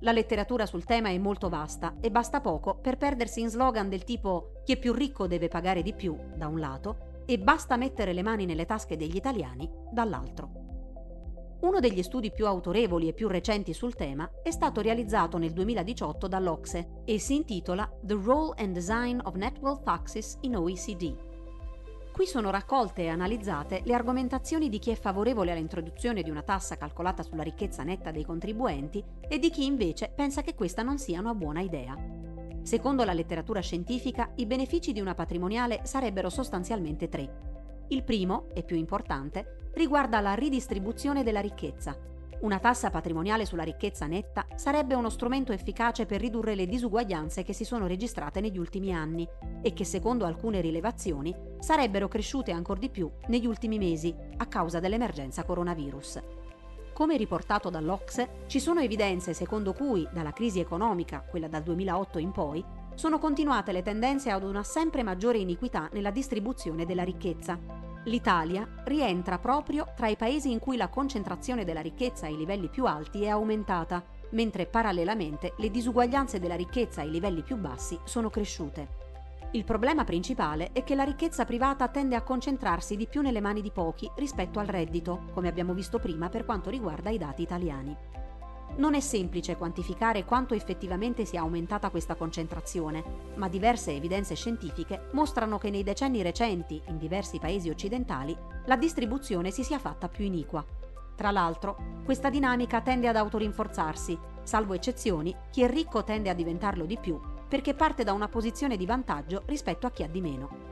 La 0.00 0.12
letteratura 0.12 0.64
sul 0.64 0.84
tema 0.84 1.10
è 1.10 1.18
molto 1.18 1.50
vasta 1.50 1.96
e 2.00 2.10
basta 2.10 2.40
poco 2.40 2.78
per 2.78 2.96
perdersi 2.96 3.42
in 3.42 3.50
slogan 3.50 3.90
del 3.90 4.04
tipo 4.04 4.62
chi 4.64 4.72
è 4.72 4.78
più 4.78 4.94
ricco 4.94 5.26
deve 5.26 5.48
pagare 5.48 5.82
di 5.82 5.92
più, 5.92 6.16
da 6.34 6.46
un 6.46 6.58
lato, 6.58 7.24
e 7.26 7.38
basta 7.38 7.76
mettere 7.76 8.14
le 8.14 8.22
mani 8.22 8.46
nelle 8.46 8.64
tasche 8.64 8.96
degli 8.96 9.16
italiani, 9.16 9.70
dall'altro. 9.90 11.58
Uno 11.60 11.78
degli 11.78 12.02
studi 12.02 12.32
più 12.32 12.46
autorevoli 12.46 13.08
e 13.08 13.12
più 13.12 13.28
recenti 13.28 13.74
sul 13.74 13.94
tema 13.94 14.26
è 14.42 14.50
stato 14.50 14.80
realizzato 14.80 15.36
nel 15.36 15.52
2018 15.52 16.28
dall'Ocse 16.28 17.02
e 17.04 17.18
si 17.18 17.34
intitola 17.34 17.86
The 18.00 18.18
Role 18.18 18.54
and 18.56 18.72
Design 18.72 19.18
of 19.24 19.34
Net 19.34 19.58
Wealth 19.58 19.82
Taxes 19.82 20.38
in 20.40 20.56
OECD 20.56 21.30
Qui 22.12 22.26
sono 22.26 22.50
raccolte 22.50 23.04
e 23.04 23.08
analizzate 23.08 23.80
le 23.84 23.94
argomentazioni 23.94 24.68
di 24.68 24.78
chi 24.78 24.90
è 24.90 24.94
favorevole 24.94 25.50
all'introduzione 25.50 26.22
di 26.22 26.28
una 26.28 26.42
tassa 26.42 26.76
calcolata 26.76 27.22
sulla 27.22 27.42
ricchezza 27.42 27.84
netta 27.84 28.10
dei 28.10 28.24
contribuenti 28.24 29.02
e 29.26 29.38
di 29.38 29.48
chi 29.48 29.64
invece 29.64 30.12
pensa 30.14 30.42
che 30.42 30.54
questa 30.54 30.82
non 30.82 30.98
sia 30.98 31.20
una 31.20 31.34
buona 31.34 31.60
idea. 31.60 31.96
Secondo 32.60 33.04
la 33.04 33.14
letteratura 33.14 33.60
scientifica, 33.60 34.30
i 34.36 34.46
benefici 34.46 34.92
di 34.92 35.00
una 35.00 35.14
patrimoniale 35.14 35.80
sarebbero 35.84 36.28
sostanzialmente 36.28 37.08
tre. 37.08 37.84
Il 37.88 38.04
primo, 38.04 38.48
e 38.52 38.62
più 38.62 38.76
importante, 38.76 39.70
riguarda 39.72 40.20
la 40.20 40.34
ridistribuzione 40.34 41.22
della 41.22 41.40
ricchezza, 41.40 41.96
una 42.42 42.58
tassa 42.58 42.90
patrimoniale 42.90 43.46
sulla 43.46 43.62
ricchezza 43.62 44.06
netta 44.06 44.46
sarebbe 44.56 44.94
uno 44.94 45.10
strumento 45.10 45.52
efficace 45.52 46.06
per 46.06 46.20
ridurre 46.20 46.54
le 46.54 46.66
disuguaglianze 46.66 47.44
che 47.44 47.52
si 47.52 47.64
sono 47.64 47.86
registrate 47.86 48.40
negli 48.40 48.58
ultimi 48.58 48.92
anni 48.92 49.26
e 49.62 49.72
che, 49.72 49.84
secondo 49.84 50.24
alcune 50.24 50.60
rilevazioni, 50.60 51.34
sarebbero 51.60 52.08
cresciute 52.08 52.50
ancora 52.50 52.80
di 52.80 52.90
più 52.90 53.10
negli 53.28 53.46
ultimi 53.46 53.78
mesi 53.78 54.14
a 54.38 54.46
causa 54.46 54.80
dell'emergenza 54.80 55.44
coronavirus. 55.44 56.20
Come 56.92 57.16
riportato 57.16 57.70
dall'Ocse, 57.70 58.44
ci 58.46 58.58
sono 58.58 58.80
evidenze 58.80 59.34
secondo 59.34 59.72
cui, 59.72 60.06
dalla 60.12 60.32
crisi 60.32 60.58
economica, 60.58 61.22
quella 61.22 61.48
dal 61.48 61.62
2008 61.62 62.18
in 62.18 62.32
poi, 62.32 62.64
sono 62.94 63.18
continuate 63.18 63.72
le 63.72 63.82
tendenze 63.82 64.30
ad 64.30 64.42
una 64.42 64.62
sempre 64.64 65.02
maggiore 65.02 65.38
iniquità 65.38 65.88
nella 65.92 66.10
distribuzione 66.10 66.84
della 66.84 67.04
ricchezza, 67.04 67.81
L'Italia 68.06 68.66
rientra 68.84 69.38
proprio 69.38 69.92
tra 69.94 70.08
i 70.08 70.16
paesi 70.16 70.50
in 70.50 70.58
cui 70.58 70.76
la 70.76 70.88
concentrazione 70.88 71.64
della 71.64 71.80
ricchezza 71.80 72.26
ai 72.26 72.36
livelli 72.36 72.68
più 72.68 72.84
alti 72.84 73.22
è 73.22 73.28
aumentata, 73.28 74.02
mentre 74.30 74.66
parallelamente 74.66 75.54
le 75.58 75.70
disuguaglianze 75.70 76.40
della 76.40 76.56
ricchezza 76.56 77.02
ai 77.02 77.10
livelli 77.10 77.42
più 77.42 77.56
bassi 77.56 77.96
sono 78.02 78.28
cresciute. 78.28 79.00
Il 79.52 79.64
problema 79.64 80.02
principale 80.02 80.70
è 80.72 80.82
che 80.82 80.96
la 80.96 81.04
ricchezza 81.04 81.44
privata 81.44 81.86
tende 81.88 82.16
a 82.16 82.22
concentrarsi 82.22 82.96
di 82.96 83.06
più 83.06 83.20
nelle 83.20 83.40
mani 83.40 83.60
di 83.60 83.70
pochi 83.70 84.10
rispetto 84.16 84.58
al 84.58 84.66
reddito, 84.66 85.26
come 85.32 85.46
abbiamo 85.46 85.72
visto 85.72 85.98
prima 85.98 86.28
per 86.28 86.44
quanto 86.44 86.70
riguarda 86.70 87.10
i 87.10 87.18
dati 87.18 87.42
italiani. 87.42 87.96
Non 88.74 88.94
è 88.94 89.00
semplice 89.00 89.56
quantificare 89.56 90.24
quanto 90.24 90.54
effettivamente 90.54 91.26
sia 91.26 91.40
aumentata 91.40 91.90
questa 91.90 92.14
concentrazione, 92.14 93.04
ma 93.34 93.48
diverse 93.48 93.92
evidenze 93.92 94.34
scientifiche 94.34 95.08
mostrano 95.12 95.58
che 95.58 95.68
nei 95.68 95.82
decenni 95.82 96.22
recenti, 96.22 96.80
in 96.86 96.96
diversi 96.96 97.38
paesi 97.38 97.68
occidentali, 97.68 98.34
la 98.64 98.76
distribuzione 98.76 99.50
si 99.50 99.62
sia 99.62 99.78
fatta 99.78 100.08
più 100.08 100.24
iniqua. 100.24 100.64
Tra 101.14 101.30
l'altro, 101.30 101.76
questa 102.02 102.30
dinamica 102.30 102.80
tende 102.80 103.08
ad 103.08 103.16
autorinforzarsi, 103.16 104.18
salvo 104.42 104.72
eccezioni, 104.72 105.36
chi 105.50 105.62
è 105.62 105.68
ricco 105.68 106.02
tende 106.02 106.30
a 106.30 106.34
diventarlo 106.34 106.86
di 106.86 106.96
più, 106.98 107.20
perché 107.46 107.74
parte 107.74 108.04
da 108.04 108.14
una 108.14 108.28
posizione 108.28 108.78
di 108.78 108.86
vantaggio 108.86 109.42
rispetto 109.44 109.86
a 109.86 109.90
chi 109.90 110.02
ha 110.02 110.08
di 110.08 110.22
meno. 110.22 110.70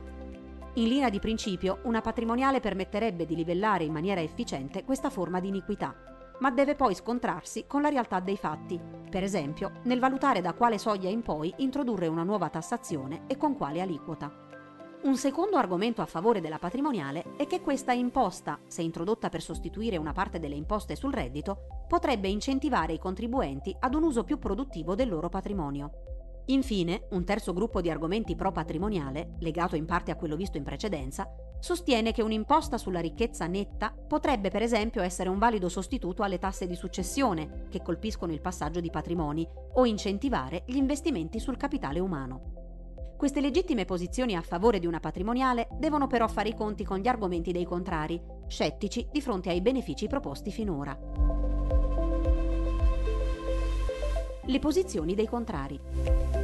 In 0.73 0.87
linea 0.87 1.09
di 1.09 1.19
principio, 1.19 1.79
una 1.83 2.01
patrimoniale 2.01 2.59
permetterebbe 2.59 3.27
di 3.27 3.35
livellare 3.35 3.83
in 3.83 3.93
maniera 3.93 4.21
efficiente 4.21 4.83
questa 4.83 5.11
forma 5.11 5.39
di 5.39 5.49
iniquità, 5.49 6.10
ma 6.41 6.51
deve 6.51 6.75
poi 6.75 6.93
scontrarsi 6.93 7.65
con 7.65 7.81
la 7.81 7.89
realtà 7.89 8.19
dei 8.19 8.37
fatti, 8.37 8.79
per 9.09 9.23
esempio 9.23 9.79
nel 9.83 9.99
valutare 9.99 10.41
da 10.41 10.53
quale 10.53 10.77
soglia 10.77 11.09
in 11.09 11.21
poi 11.21 11.53
introdurre 11.57 12.07
una 12.07 12.23
nuova 12.23 12.49
tassazione 12.49 13.23
e 13.27 13.37
con 13.37 13.55
quale 13.55 13.81
aliquota. 13.81 14.49
Un 15.03 15.17
secondo 15.17 15.57
argomento 15.57 16.03
a 16.03 16.05
favore 16.05 16.41
della 16.41 16.59
patrimoniale 16.59 17.35
è 17.35 17.47
che 17.47 17.61
questa 17.61 17.91
imposta, 17.91 18.59
se 18.67 18.83
introdotta 18.83 19.29
per 19.29 19.41
sostituire 19.41 19.97
una 19.97 20.13
parte 20.13 20.37
delle 20.37 20.53
imposte 20.53 20.95
sul 20.95 21.11
reddito, 21.11 21.85
potrebbe 21.87 22.27
incentivare 22.27 22.93
i 22.93 22.99
contribuenti 22.99 23.75
ad 23.79 23.95
un 23.95 24.03
uso 24.03 24.23
più 24.23 24.37
produttivo 24.37 24.93
del 24.93 25.09
loro 25.09 25.27
patrimonio. 25.27 26.10
Infine, 26.51 27.07
un 27.11 27.23
terzo 27.23 27.53
gruppo 27.53 27.79
di 27.79 27.89
argomenti 27.89 28.35
pro 28.35 28.51
patrimoniale, 28.51 29.35
legato 29.39 29.77
in 29.77 29.85
parte 29.85 30.11
a 30.11 30.17
quello 30.17 30.35
visto 30.35 30.57
in 30.57 30.65
precedenza, 30.65 31.25
sostiene 31.61 32.11
che 32.11 32.21
un'imposta 32.21 32.77
sulla 32.77 32.99
ricchezza 32.99 33.47
netta 33.47 33.93
potrebbe 33.93 34.49
per 34.49 34.61
esempio 34.61 35.01
essere 35.01 35.29
un 35.29 35.37
valido 35.37 35.69
sostituto 35.69 36.23
alle 36.23 36.39
tasse 36.39 36.67
di 36.67 36.75
successione, 36.75 37.67
che 37.69 37.81
colpiscono 37.81 38.33
il 38.33 38.41
passaggio 38.41 38.81
di 38.81 38.89
patrimoni, 38.89 39.47
o 39.75 39.85
incentivare 39.85 40.63
gli 40.65 40.75
investimenti 40.75 41.39
sul 41.39 41.55
capitale 41.55 41.99
umano. 41.99 43.15
Queste 43.15 43.39
legittime 43.39 43.85
posizioni 43.85 44.35
a 44.35 44.41
favore 44.41 44.79
di 44.79 44.87
una 44.87 44.99
patrimoniale 44.99 45.69
devono 45.77 46.07
però 46.07 46.27
fare 46.27 46.49
i 46.49 46.55
conti 46.55 46.83
con 46.83 46.97
gli 46.97 47.07
argomenti 47.07 47.53
dei 47.53 47.63
contrari, 47.63 48.21
scettici 48.47 49.07
di 49.09 49.21
fronte 49.21 49.51
ai 49.51 49.61
benefici 49.61 50.07
proposti 50.07 50.51
finora. 50.51 50.99
Le 54.43 54.59
posizioni 54.59 55.13
dei 55.13 55.27
contrari. 55.27 56.40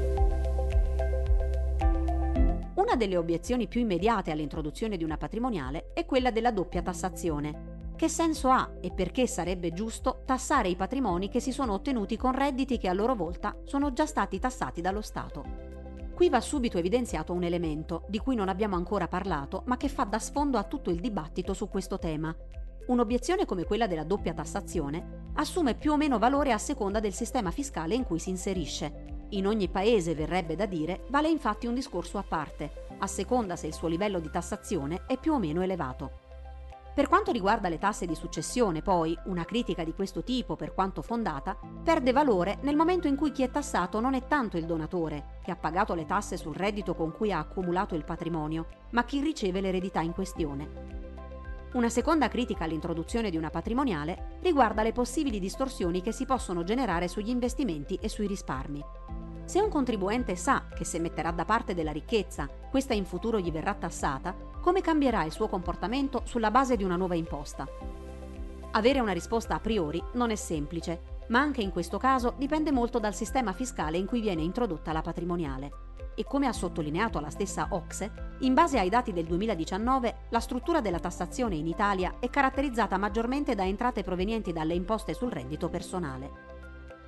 Una 2.77 2.95
delle 2.95 3.17
obiezioni 3.17 3.67
più 3.67 3.81
immediate 3.81 4.29
all'introduzione 4.29 4.97
di 4.97 5.03
una 5.03 5.17
patrimoniale 5.17 5.89
è 5.93 6.05
quella 6.05 6.29
della 6.29 6.51
doppia 6.51 6.83
tassazione. 6.83 7.93
Che 7.95 8.07
senso 8.07 8.49
ha 8.49 8.73
e 8.79 8.91
perché 8.91 9.25
sarebbe 9.25 9.73
giusto 9.73 10.21
tassare 10.25 10.67
i 10.67 10.75
patrimoni 10.75 11.27
che 11.27 11.39
si 11.39 11.51
sono 11.51 11.73
ottenuti 11.73 12.17
con 12.17 12.33
redditi 12.33 12.77
che 12.77 12.87
a 12.87 12.93
loro 12.93 13.15
volta 13.15 13.57
sono 13.63 13.93
già 13.93 14.05
stati 14.05 14.37
tassati 14.37 14.81
dallo 14.81 15.01
Stato? 15.01 15.43
Qui 16.13 16.29
va 16.29 16.39
subito 16.39 16.77
evidenziato 16.77 17.33
un 17.33 17.41
elemento 17.41 18.03
di 18.09 18.19
cui 18.19 18.35
non 18.35 18.47
abbiamo 18.47 18.75
ancora 18.75 19.07
parlato, 19.07 19.63
ma 19.65 19.75
che 19.75 19.89
fa 19.89 20.03
da 20.03 20.19
sfondo 20.19 20.59
a 20.59 20.63
tutto 20.63 20.91
il 20.91 20.99
dibattito 20.99 21.55
su 21.55 21.69
questo 21.69 21.97
tema. 21.97 22.33
Un'obiezione 22.85 23.45
come 23.45 23.63
quella 23.63 23.87
della 23.87 24.03
doppia 24.03 24.35
tassazione 24.35 25.31
assume 25.33 25.73
più 25.73 25.93
o 25.93 25.97
meno 25.97 26.19
valore 26.19 26.51
a 26.51 26.59
seconda 26.59 26.99
del 26.99 27.13
sistema 27.13 27.49
fiscale 27.49 27.95
in 27.95 28.03
cui 28.03 28.19
si 28.19 28.29
inserisce. 28.29 29.16
In 29.31 29.45
ogni 29.45 29.67
paese, 29.67 30.15
verrebbe 30.15 30.55
da 30.55 30.65
dire, 30.65 31.03
vale 31.09 31.27
infatti 31.27 31.67
un 31.67 31.73
discorso 31.73 32.17
a 32.17 32.23
parte, 32.23 32.85
a 32.99 33.07
seconda 33.07 33.57
se 33.57 33.67
il 33.67 33.73
suo 33.73 33.89
livello 33.89 34.19
di 34.19 34.29
tassazione 34.29 35.03
è 35.05 35.17
più 35.17 35.33
o 35.33 35.39
meno 35.39 35.61
elevato. 35.61 36.25
Per 36.95 37.09
quanto 37.09 37.31
riguarda 37.31 37.69
le 37.69 37.77
tasse 37.77 38.07
di 38.07 38.15
successione, 38.15 38.81
poi, 38.81 39.15
una 39.25 39.43
critica 39.43 39.83
di 39.83 39.93
questo 39.93 40.23
tipo, 40.23 40.55
per 40.55 40.73
quanto 40.73 41.01
fondata, 41.01 41.55
perde 41.83 42.11
valore 42.11 42.57
nel 42.61 42.75
momento 42.75 43.07
in 43.07 43.15
cui 43.15 43.31
chi 43.31 43.43
è 43.43 43.51
tassato 43.51 43.99
non 43.99 44.15
è 44.15 44.25
tanto 44.27 44.57
il 44.57 44.65
donatore, 44.65 45.39
che 45.43 45.51
ha 45.51 45.55
pagato 45.55 45.93
le 45.93 46.05
tasse 46.05 46.37
sul 46.37 46.55
reddito 46.55 46.95
con 46.95 47.11
cui 47.11 47.31
ha 47.31 47.37
accumulato 47.37 47.93
il 47.93 48.05
patrimonio, 48.05 48.65
ma 48.91 49.03
chi 49.03 49.21
riceve 49.21 49.61
l'eredità 49.61 49.99
in 49.99 50.13
questione. 50.13 50.95
Una 51.73 51.89
seconda 51.89 52.29
critica 52.29 52.63
all'introduzione 52.63 53.29
di 53.29 53.37
una 53.37 53.51
patrimoniale 53.51 54.39
riguarda 54.41 54.81
le 54.81 54.93
possibili 54.93 55.37
distorsioni 55.39 56.01
che 56.01 56.13
si 56.13 56.25
possono 56.25 56.63
generare 56.63 57.07
sugli 57.07 57.29
investimenti 57.29 57.99
e 58.01 58.09
sui 58.09 58.25
risparmi. 58.25 58.83
Se 59.47 59.61
un 59.61 59.69
contribuente 59.69 60.35
sa 60.35 60.65
che 60.75 60.83
se 60.83 60.99
metterà 60.99 61.31
da 61.31 61.45
parte 61.45 61.73
della 61.73 61.93
ricchezza, 61.93 62.49
questa 62.69 62.93
in 62.93 63.05
futuro 63.05 63.39
gli 63.39 63.49
verrà 63.49 63.73
tassata, 63.75 64.35
come 64.59 64.81
cambierà 64.81 65.23
il 65.23 65.31
suo 65.31 65.47
comportamento 65.47 66.23
sulla 66.25 66.51
base 66.51 66.75
di 66.75 66.83
una 66.83 66.97
nuova 66.97 67.15
imposta? 67.15 67.65
Avere 68.71 68.99
una 68.99 69.13
risposta 69.13 69.55
a 69.55 69.61
priori 69.61 70.03
non 70.15 70.31
è 70.31 70.35
semplice, 70.35 71.21
ma 71.27 71.39
anche 71.39 71.61
in 71.61 71.71
questo 71.71 71.97
caso 71.97 72.33
dipende 72.37 72.73
molto 72.73 72.99
dal 72.99 73.15
sistema 73.15 73.53
fiscale 73.53 73.97
in 73.97 74.05
cui 74.05 74.19
viene 74.19 74.41
introdotta 74.41 74.91
la 74.91 75.01
patrimoniale. 75.01 75.71
E 76.13 76.25
come 76.25 76.47
ha 76.47 76.53
sottolineato 76.53 77.21
la 77.21 77.29
stessa 77.29 77.67
Ocse, 77.69 78.35
in 78.39 78.53
base 78.53 78.79
ai 78.79 78.89
dati 78.89 79.13
del 79.13 79.27
2019, 79.27 80.15
la 80.27 80.41
struttura 80.41 80.81
della 80.81 80.99
tassazione 80.99 81.55
in 81.55 81.67
Italia 81.67 82.15
è 82.19 82.29
caratterizzata 82.29 82.97
maggiormente 82.97 83.55
da 83.55 83.65
entrate 83.65 84.03
provenienti 84.03 84.51
dalle 84.51 84.73
imposte 84.73 85.13
sul 85.13 85.31
reddito 85.31 85.69
personale. 85.69 86.46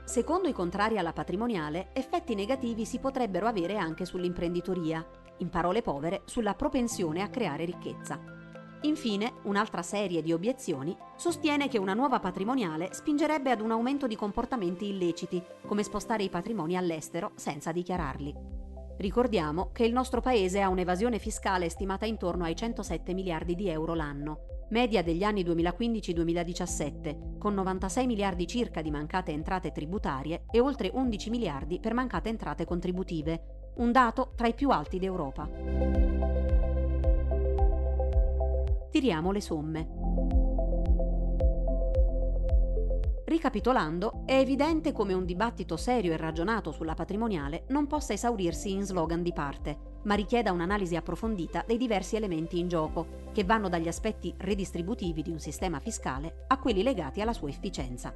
Secondo 0.10 0.48
i 0.48 0.54
contrari 0.54 0.98
alla 0.98 1.14
patrimoniale, 1.14 1.90
effetti 1.94 2.34
negativi 2.34 2.84
si 2.84 2.98
potrebbero 2.98 3.46
avere 3.46 3.78
anche 3.78 4.06
sull'imprenditoria, 4.06 5.08
in 5.38 5.50
parole 5.50 5.84
povere 5.84 6.24
sulla 6.26 6.56
propensione 6.56 7.22
a 7.22 7.30
creare 7.30 7.64
ricchezza. 7.64 8.20
Infine, 8.82 9.34
un'altra 9.44 9.84
serie 9.84 10.24
di 10.24 10.34
obiezioni 10.34 10.98
sostiene 11.16 11.68
che 11.68 11.78
una 11.78 11.94
nuova 11.94 12.20
patrimoniale 12.20 12.92
spingerebbe 12.92 13.52
ad 13.52 13.62
un 13.62 13.70
aumento 13.70 14.08
di 14.08 14.16
comportamenti 14.16 14.90
illeciti, 14.90 15.44
come 15.68 15.84
spostare 15.84 16.24
i 16.24 16.30
patrimoni 16.30 16.76
all'estero 16.76 17.34
senza 17.36 17.72
dichiararli. 17.72 18.59
Ricordiamo 19.00 19.70
che 19.72 19.86
il 19.86 19.94
nostro 19.94 20.20
paese 20.20 20.60
ha 20.60 20.68
un'evasione 20.68 21.20
fiscale 21.20 21.70
stimata 21.70 22.06
intorno 22.06 22.44
ai 22.44 22.54
107 22.54 23.14
miliardi 23.14 23.56
di 23.56 23.70
euro 23.70 23.94
l'anno, 23.94 24.66
media 24.72 25.02
degli 25.02 25.24
anni 25.24 25.42
2015-2017, 25.46 27.38
con 27.38 27.54
96 27.54 28.06
miliardi 28.06 28.46
circa 28.46 28.82
di 28.82 28.92
mancate 28.92 29.32
entrate 29.32 29.72
tributarie 29.72 30.44
e 30.52 30.60
oltre 30.60 30.92
11 30.94 31.30
miliardi 31.30 31.80
per 31.80 31.94
mancate 31.94 32.28
entrate 32.28 32.66
contributive, 32.66 33.72
un 33.76 33.94
dato 33.94 34.34
tra 34.36 34.48
i 34.48 34.54
più 34.54 34.70
alti 34.70 35.00
d'Europa. 35.00 35.50
Tiriamo 38.92 39.32
le 39.32 39.42
somme. 39.42 39.99
Ricapitolando, 43.30 44.24
è 44.26 44.40
evidente 44.40 44.92
come 44.92 45.14
un 45.14 45.24
dibattito 45.24 45.78
serio 45.78 46.14
e 46.14 46.18
ragionato 46.18 46.72
sulla 46.72 46.96
patrimoniale 46.96 47.66
non 47.68 47.86
possa 47.86 48.14
esaurirsi 48.14 48.72
in 48.72 48.82
slogan 48.82 49.22
di 49.22 49.32
parte, 49.34 50.00
ma 50.06 50.16
richieda 50.16 50.52
un'analisi 50.52 50.96
approfondita 50.96 51.64
dei 51.68 51.78
diversi 51.78 52.16
elementi 52.16 52.58
in 52.58 52.68
gioco, 52.68 53.28
che 53.32 53.44
vanno 53.44 53.70
dagli 53.70 53.88
aspetti 53.88 54.34
redistributivi 54.36 55.22
di 55.22 55.30
un 55.30 55.38
sistema 55.38 55.80
fiscale 55.80 56.46
a 56.48 56.58
quelli 56.58 56.82
legati 56.82 57.22
alla 57.22 57.34
sua 57.34 57.50
efficienza. 57.50 58.12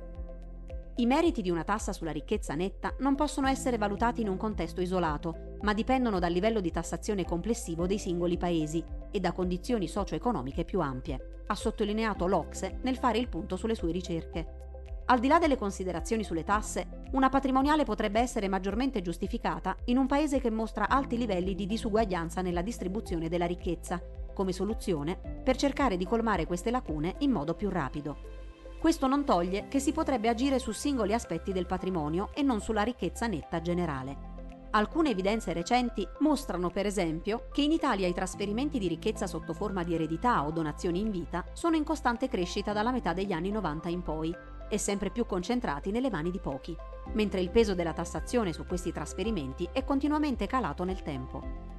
I 0.95 1.05
meriti 1.05 1.43
di 1.43 1.51
una 1.51 1.63
tassa 1.63 1.93
sulla 1.93 2.11
ricchezza 2.11 2.55
netta 2.55 2.95
non 2.97 3.13
possono 3.13 3.45
essere 3.45 3.77
valutati 3.77 4.21
in 4.21 4.29
un 4.29 4.37
contesto 4.37 4.81
isolato, 4.81 5.57
ma 5.61 5.75
dipendono 5.75 6.17
dal 6.17 6.31
livello 6.31 6.59
di 6.59 6.71
tassazione 6.71 7.23
complessivo 7.23 7.85
dei 7.85 7.99
singoli 7.99 8.37
paesi 8.37 8.83
e 9.11 9.19
da 9.19 9.31
condizioni 9.31 9.87
socio-economiche 9.87 10.65
più 10.65 10.79
ampie, 10.79 11.43
ha 11.45 11.53
sottolineato 11.53 12.25
l'Ocse 12.25 12.79
nel 12.81 12.97
fare 12.97 13.19
il 13.19 13.29
punto 13.29 13.57
sulle 13.57 13.75
sue 13.75 13.91
ricerche. 13.91 14.61
Al 15.05 15.19
di 15.19 15.27
là 15.27 15.37
delle 15.37 15.57
considerazioni 15.57 16.23
sulle 16.23 16.45
tasse, 16.45 17.03
una 17.11 17.27
patrimoniale 17.27 17.83
potrebbe 17.83 18.21
essere 18.21 18.47
maggiormente 18.47 19.01
giustificata 19.01 19.75
in 19.85 19.97
un 19.97 20.07
paese 20.07 20.39
che 20.39 20.49
mostra 20.49 20.87
alti 20.87 21.17
livelli 21.17 21.55
di 21.55 21.65
disuguaglianza 21.65 22.41
nella 22.41 22.61
distribuzione 22.61 23.27
della 23.27 23.45
ricchezza, 23.45 24.01
come 24.33 24.53
soluzione 24.53 25.41
per 25.43 25.57
cercare 25.57 25.97
di 25.97 26.05
colmare 26.05 26.45
queste 26.45 26.71
lacune 26.71 27.15
in 27.19 27.31
modo 27.31 27.53
più 27.53 27.69
rapido. 27.69 28.31
Questo 28.79 29.07
non 29.07 29.25
toglie 29.25 29.67
che 29.67 29.79
si 29.79 29.91
potrebbe 29.91 30.29
agire 30.29 30.57
su 30.57 30.71
singoli 30.71 31.13
aspetti 31.13 31.51
del 31.51 31.65
patrimonio 31.65 32.29
e 32.33 32.41
non 32.41 32.61
sulla 32.61 32.81
ricchezza 32.81 33.27
netta 33.27 33.61
generale. 33.61 34.31
Alcune 34.71 35.11
evidenze 35.11 35.53
recenti 35.53 36.07
mostrano, 36.19 36.71
per 36.71 36.87
esempio, 36.87 37.47
che 37.51 37.61
in 37.61 37.71
Italia 37.71 38.07
i 38.07 38.13
trasferimenti 38.13 38.79
di 38.79 38.87
ricchezza 38.87 39.27
sotto 39.27 39.53
forma 39.53 39.83
di 39.83 39.93
eredità 39.93 40.43
o 40.43 40.51
donazioni 40.51 40.99
in 40.99 41.11
vita 41.11 41.45
sono 41.53 41.75
in 41.75 41.83
costante 41.83 42.27
crescita 42.27 42.73
dalla 42.73 42.91
metà 42.91 43.13
degli 43.13 43.33
anni 43.33 43.51
90 43.51 43.89
in 43.89 44.01
poi 44.01 44.35
e 44.73 44.79
sempre 44.79 45.11
più 45.11 45.27
concentrati 45.27 45.91
nelle 45.91 46.09
mani 46.09 46.31
di 46.31 46.39
pochi, 46.39 46.75
mentre 47.11 47.41
il 47.41 47.51
peso 47.51 47.75
della 47.75 47.93
tassazione 47.93 48.53
su 48.53 48.65
questi 48.65 48.91
trasferimenti 48.91 49.69
è 49.71 49.83
continuamente 49.83 50.47
calato 50.47 50.83
nel 50.83 51.03
tempo. 51.03 51.71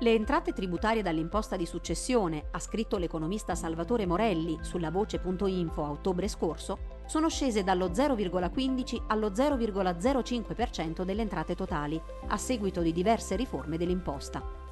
Le 0.00 0.12
entrate 0.12 0.52
tributarie 0.52 1.00
dall'imposta 1.00 1.56
di 1.56 1.64
successione, 1.64 2.48
ha 2.50 2.58
scritto 2.58 2.98
l'economista 2.98 3.54
Salvatore 3.54 4.04
Morelli 4.04 4.58
sulla 4.60 4.90
voce.info 4.90 5.84
a 5.84 5.90
ottobre 5.90 6.28
scorso, 6.28 7.00
sono 7.06 7.30
scese 7.30 7.64
dallo 7.64 7.88
0,15 7.88 9.04
allo 9.06 9.30
0,05% 9.30 11.02
delle 11.02 11.22
entrate 11.22 11.54
totali, 11.54 11.98
a 12.26 12.36
seguito 12.36 12.82
di 12.82 12.92
diverse 12.92 13.36
riforme 13.36 13.78
dell'imposta. 13.78 14.63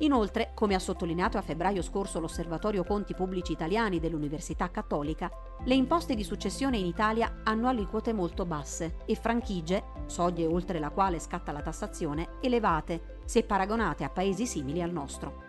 Inoltre, 0.00 0.52
come 0.54 0.76
ha 0.76 0.78
sottolineato 0.78 1.38
a 1.38 1.42
febbraio 1.42 1.82
scorso 1.82 2.20
l'Osservatorio 2.20 2.84
Conti 2.84 3.14
Pubblici 3.14 3.50
Italiani 3.52 3.98
dell'Università 3.98 4.70
Cattolica, 4.70 5.28
le 5.64 5.74
imposte 5.74 6.14
di 6.14 6.22
successione 6.22 6.78
in 6.78 6.86
Italia 6.86 7.40
hanno 7.42 7.66
aliquote 7.66 8.12
molto 8.12 8.44
basse 8.44 8.98
e 9.06 9.16
franchigie, 9.16 9.82
soglie 10.06 10.46
oltre 10.46 10.78
la 10.78 10.90
quale 10.90 11.18
scatta 11.18 11.50
la 11.50 11.62
tassazione, 11.62 12.38
elevate 12.40 13.16
se 13.24 13.42
paragonate 13.42 14.04
a 14.04 14.08
paesi 14.08 14.46
simili 14.46 14.82
al 14.82 14.92
nostro. 14.92 15.46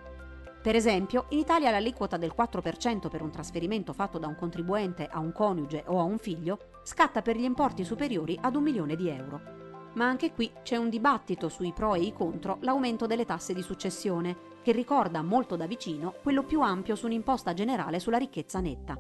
Per 0.64 0.76
esempio, 0.76 1.26
in 1.30 1.38
Italia 1.38 1.70
l'aliquota 1.70 2.18
del 2.18 2.34
4% 2.36 3.08
per 3.08 3.22
un 3.22 3.30
trasferimento 3.30 3.94
fatto 3.94 4.18
da 4.18 4.28
un 4.28 4.36
contribuente 4.36 5.08
a 5.10 5.20
un 5.20 5.32
coniuge 5.32 5.84
o 5.88 6.00
a 6.00 6.04
un 6.04 6.18
figlio 6.18 6.58
scatta 6.84 7.22
per 7.22 7.38
gli 7.38 7.44
importi 7.44 7.86
superiori 7.86 8.38
ad 8.42 8.56
un 8.56 8.64
milione 8.64 8.96
di 8.96 9.10
euro 9.10 9.60
ma 9.94 10.06
anche 10.06 10.32
qui 10.32 10.52
c'è 10.64 10.76
un 10.76 10.90
dibattito 10.90 11.50
sui 11.50 11.74
pro 11.74 11.96
e 11.96 12.02
i 12.02 12.14
contro 12.14 12.58
l'aumento 12.62 13.06
delle 13.06 13.26
tasse 13.26 13.54
di 13.54 13.62
successione, 13.62 14.48
che 14.62 14.72
ricorda 14.72 15.22
molto 15.22 15.56
da 15.56 15.66
vicino 15.66 16.16
quello 16.22 16.44
più 16.44 16.62
ampio 16.62 16.96
su 16.96 17.06
un'imposta 17.06 17.54
generale 17.54 18.00
sulla 18.00 18.18
ricchezza 18.18 18.60
netta. 18.60 18.98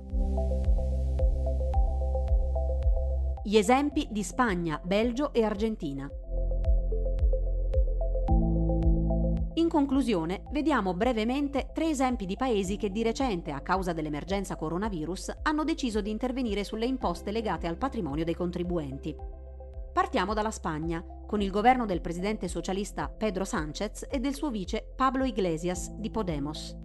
Gli 3.44 3.58
esempi 3.58 4.08
di 4.10 4.24
Spagna, 4.24 4.80
Belgio 4.84 5.34
e 5.34 5.44
Argentina. 5.44 6.10
In 9.56 9.68
conclusione, 9.68 10.44
vediamo 10.52 10.94
brevemente 10.94 11.70
tre 11.74 11.90
esempi 11.90 12.26
di 12.26 12.36
paesi 12.36 12.78
che 12.78 12.90
di 12.90 13.04
recente, 13.04 13.52
a 13.52 13.62
causa 13.62 13.92
dell'emergenza 13.92 14.56
coronavirus, 14.56 15.40
hanno 15.44 15.64
deciso 15.64 16.02
di 16.02 16.12
intervenire 16.12 16.64
sulle 16.64 16.86
imposte 16.86 17.32
legate 17.32 17.68
al 17.68 17.78
patrimonio 17.78 18.24
dei 18.24 18.36
contribuenti. 18.36 19.16
Partiamo 19.92 20.34
dalla 20.34 20.52
Spagna, 20.52 21.04
con 21.26 21.42
il 21.42 21.50
governo 21.50 21.86
del 21.86 22.00
presidente 22.00 22.48
socialista 22.48 23.10
Pedro 23.10 23.44
Sánchez 23.44 24.08
e 24.10 24.20
del 24.20 24.36
suo 24.36 24.50
vice 24.50 24.94
Pablo 24.96 25.24
Iglesias 25.24 25.92
di 25.92 26.10
Podemos. 26.12 26.76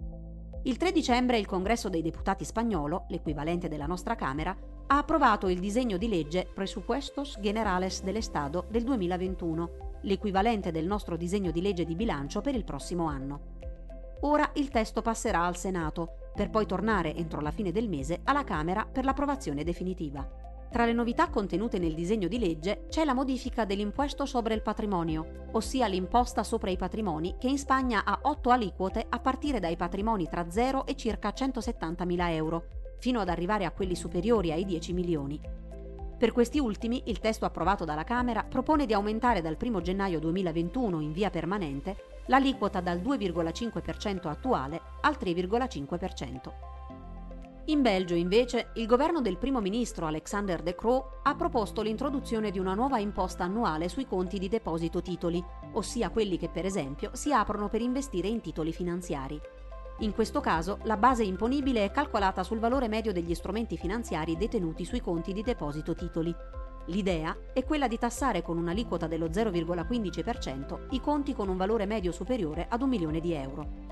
Il 0.63 0.77
3 0.77 0.91
dicembre 0.91 1.37
il 1.37 1.45
Congresso 1.45 1.87
dei 1.87 2.01
Deputati 2.01 2.43
spagnolo, 2.43 3.05
l'equivalente 3.09 3.67
della 3.67 3.85
nostra 3.85 4.15
Camera, 4.15 4.55
ha 4.87 4.97
approvato 4.97 5.47
il 5.47 5.59
disegno 5.59 5.97
di 5.97 6.09
legge 6.09 6.47
Presupuestos 6.51 7.37
Generales 7.39 8.01
del 8.01 8.15
Estado 8.15 8.65
del 8.69 8.83
2021, 8.83 9.99
l'equivalente 10.01 10.71
del 10.71 10.85
nostro 10.85 11.15
disegno 11.15 11.51
di 11.51 11.61
legge 11.61 11.85
di 11.85 11.95
bilancio 11.95 12.41
per 12.41 12.55
il 12.55 12.63
prossimo 12.63 13.05
anno. 13.05 13.53
Ora 14.21 14.49
il 14.55 14.69
testo 14.69 15.01
passerà 15.03 15.43
al 15.43 15.57
Senato, 15.57 16.31
per 16.33 16.49
poi 16.49 16.65
tornare 16.65 17.15
entro 17.15 17.39
la 17.39 17.51
fine 17.51 17.71
del 17.71 17.87
mese 17.87 18.21
alla 18.23 18.43
Camera 18.43 18.87
per 18.91 19.05
l'approvazione 19.05 19.63
definitiva. 19.63 20.44
Tra 20.71 20.85
le 20.85 20.93
novità 20.93 21.29
contenute 21.29 21.79
nel 21.79 21.93
disegno 21.93 22.27
di 22.27 22.37
legge 22.37 22.85
c'è 22.89 23.05
la 23.05 23.13
modifica 23.13 23.63
dell'impuesto 23.63 24.25
sobre 24.25 24.53
il 24.53 24.61
patrimonio, 24.61 25.47
ossia 25.51 25.87
l'imposta 25.87 26.43
sopra 26.43 26.69
i 26.69 26.77
patrimoni 26.77 27.35
che 27.39 27.47
in 27.47 27.57
Spagna 27.57 28.03
ha 28.03 28.19
8 28.21 28.49
aliquote 28.49 29.05
a 29.07 29.19
partire 29.19 29.59
dai 29.59 29.77
patrimoni 29.77 30.27
tra 30.27 30.49
0 30.49 30.85
e 30.85 30.95
circa 30.95 31.29
170.000 31.29 32.29
euro, 32.31 32.63
fino 32.99 33.19
ad 33.21 33.29
arrivare 33.29 33.65
a 33.65 33.71
quelli 33.71 33.95
superiori 33.95 34.51
ai 34.51 34.65
10 34.65 34.93
milioni. 34.93 35.39
Per 36.17 36.31
questi 36.31 36.59
ultimi, 36.59 37.03
il 37.05 37.19
testo 37.19 37.45
approvato 37.45 37.85
dalla 37.85 38.03
Camera 38.03 38.43
propone 38.43 38.85
di 38.85 38.93
aumentare 38.93 39.41
dal 39.41 39.57
1 39.61 39.81
gennaio 39.81 40.19
2021 40.19 41.01
in 41.01 41.11
via 41.11 41.29
permanente 41.29 41.95
l'aliquota 42.27 42.79
dal 42.79 42.99
2,5% 42.99 44.27
attuale 44.27 44.81
al 45.01 45.17
3,5%. 45.19 46.74
In 47.67 47.81
Belgio, 47.81 48.13
invece, 48.13 48.67
il 48.75 48.85
governo 48.85 49.21
del 49.21 49.39
primo 49.39 49.59
ministro 49.59 50.05
Alexander 50.05 50.61
De 50.61 50.75
Croo 50.75 51.21
ha 51.23 51.33
proposto 51.33 51.81
l'introduzione 51.81 52.51
di 52.51 52.59
una 52.59 52.75
nuova 52.75 52.99
imposta 52.99 53.43
annuale 53.43 53.89
sui 53.89 54.05
conti 54.05 54.37
di 54.37 54.47
deposito 54.47 55.01
titoli, 55.01 55.43
ossia 55.71 56.11
quelli 56.11 56.37
che 56.37 56.47
per 56.47 56.63
esempio 56.65 57.09
si 57.13 57.33
aprono 57.33 57.67
per 57.67 57.81
investire 57.81 58.27
in 58.27 58.39
titoli 58.39 58.71
finanziari. 58.71 59.41
In 59.99 60.13
questo 60.13 60.41
caso 60.41 60.77
la 60.83 60.95
base 60.95 61.23
imponibile 61.23 61.85
è 61.85 61.89
calcolata 61.89 62.43
sul 62.43 62.59
valore 62.59 62.87
medio 62.87 63.11
degli 63.11 63.33
strumenti 63.33 63.77
finanziari 63.77 64.37
detenuti 64.37 64.85
sui 64.85 65.01
conti 65.01 65.33
di 65.33 65.41
deposito 65.41 65.95
titoli. 65.95 66.35
L'idea 66.89 67.35
è 67.51 67.63
quella 67.63 67.87
di 67.87 67.97
tassare 67.97 68.43
con 68.43 68.59
un'aliquota 68.59 69.07
dello 69.07 69.25
0,15% 69.25 70.87
i 70.91 71.01
conti 71.01 71.33
con 71.33 71.49
un 71.49 71.57
valore 71.57 71.87
medio 71.87 72.11
superiore 72.11 72.67
ad 72.69 72.83
un 72.83 72.89
milione 72.89 73.19
di 73.19 73.33
euro. 73.33 73.84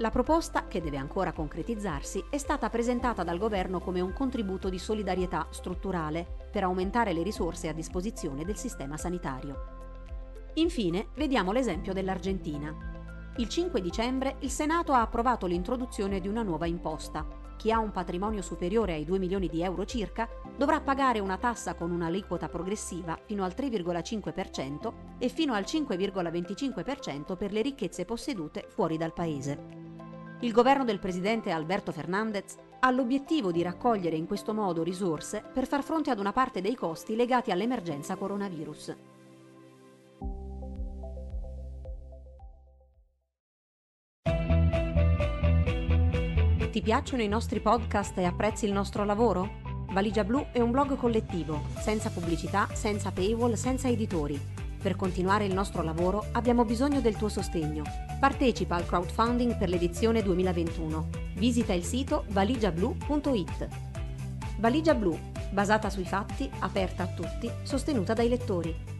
La 0.00 0.08
proposta, 0.08 0.66
che 0.66 0.80
deve 0.80 0.96
ancora 0.96 1.34
concretizzarsi, 1.34 2.24
è 2.30 2.38
stata 2.38 2.70
presentata 2.70 3.22
dal 3.22 3.36
governo 3.36 3.80
come 3.80 4.00
un 4.00 4.14
contributo 4.14 4.70
di 4.70 4.78
solidarietà 4.78 5.46
strutturale 5.50 6.48
per 6.50 6.62
aumentare 6.62 7.12
le 7.12 7.22
risorse 7.22 7.68
a 7.68 7.74
disposizione 7.74 8.46
del 8.46 8.56
sistema 8.56 8.96
sanitario. 8.96 10.52
Infine, 10.54 11.08
vediamo 11.16 11.52
l'esempio 11.52 11.92
dell'Argentina. 11.92 12.74
Il 13.36 13.50
5 13.50 13.82
dicembre 13.82 14.36
il 14.40 14.50
Senato 14.50 14.94
ha 14.94 15.02
approvato 15.02 15.44
l'introduzione 15.44 16.18
di 16.18 16.28
una 16.28 16.42
nuova 16.42 16.64
imposta. 16.64 17.26
Chi 17.58 17.70
ha 17.70 17.78
un 17.78 17.90
patrimonio 17.90 18.40
superiore 18.40 18.94
ai 18.94 19.04
2 19.04 19.18
milioni 19.18 19.48
di 19.48 19.62
euro 19.62 19.84
circa 19.84 20.26
dovrà 20.56 20.80
pagare 20.80 21.18
una 21.18 21.36
tassa 21.36 21.74
con 21.74 21.90
un'aliquota 21.90 22.48
progressiva 22.48 23.18
fino 23.22 23.44
al 23.44 23.52
3,5% 23.54 24.92
e 25.18 25.28
fino 25.28 25.52
al 25.52 25.64
5,25% 25.64 27.36
per 27.36 27.52
le 27.52 27.60
ricchezze 27.60 28.06
possedute 28.06 28.64
fuori 28.66 28.96
dal 28.96 29.12
paese. 29.12 29.88
Il 30.42 30.52
governo 30.52 30.84
del 30.84 30.98
presidente 30.98 31.50
Alberto 31.50 31.92
Fernandez 31.92 32.56
ha 32.80 32.90
l'obiettivo 32.90 33.52
di 33.52 33.60
raccogliere 33.60 34.16
in 34.16 34.26
questo 34.26 34.54
modo 34.54 34.82
risorse 34.82 35.44
per 35.52 35.66
far 35.66 35.82
fronte 35.82 36.10
ad 36.10 36.18
una 36.18 36.32
parte 36.32 36.62
dei 36.62 36.74
costi 36.74 37.14
legati 37.14 37.50
all'emergenza 37.50 38.16
coronavirus. 38.16 38.96
Ti 46.70 46.82
piacciono 46.82 47.22
i 47.22 47.28
nostri 47.28 47.60
podcast 47.60 48.16
e 48.16 48.24
apprezzi 48.24 48.64
il 48.64 48.72
nostro 48.72 49.04
lavoro? 49.04 49.58
Valigia 49.90 50.24
Blu 50.24 50.46
è 50.52 50.60
un 50.60 50.70
blog 50.70 50.96
collettivo, 50.96 51.64
senza 51.76 52.08
pubblicità, 52.08 52.66
senza 52.72 53.10
paywall, 53.10 53.54
senza 53.54 53.88
editori 53.88 54.59
Per 54.80 54.96
continuare 54.96 55.44
il 55.44 55.52
nostro 55.52 55.82
lavoro 55.82 56.24
abbiamo 56.32 56.64
bisogno 56.64 57.02
del 57.02 57.14
tuo 57.14 57.28
sostegno. 57.28 57.82
Partecipa 58.18 58.76
al 58.76 58.86
crowdfunding 58.86 59.58
per 59.58 59.68
l'edizione 59.68 60.22
2021. 60.22 61.08
Visita 61.34 61.74
il 61.74 61.84
sito 61.84 62.24
valigiablu.it. 62.28 63.68
Valigia 64.56 64.94
Blu, 64.94 65.18
basata 65.50 65.90
sui 65.90 66.06
fatti, 66.06 66.50
aperta 66.60 67.02
a 67.02 67.08
tutti, 67.08 67.50
sostenuta 67.62 68.14
dai 68.14 68.30
lettori. 68.30 68.99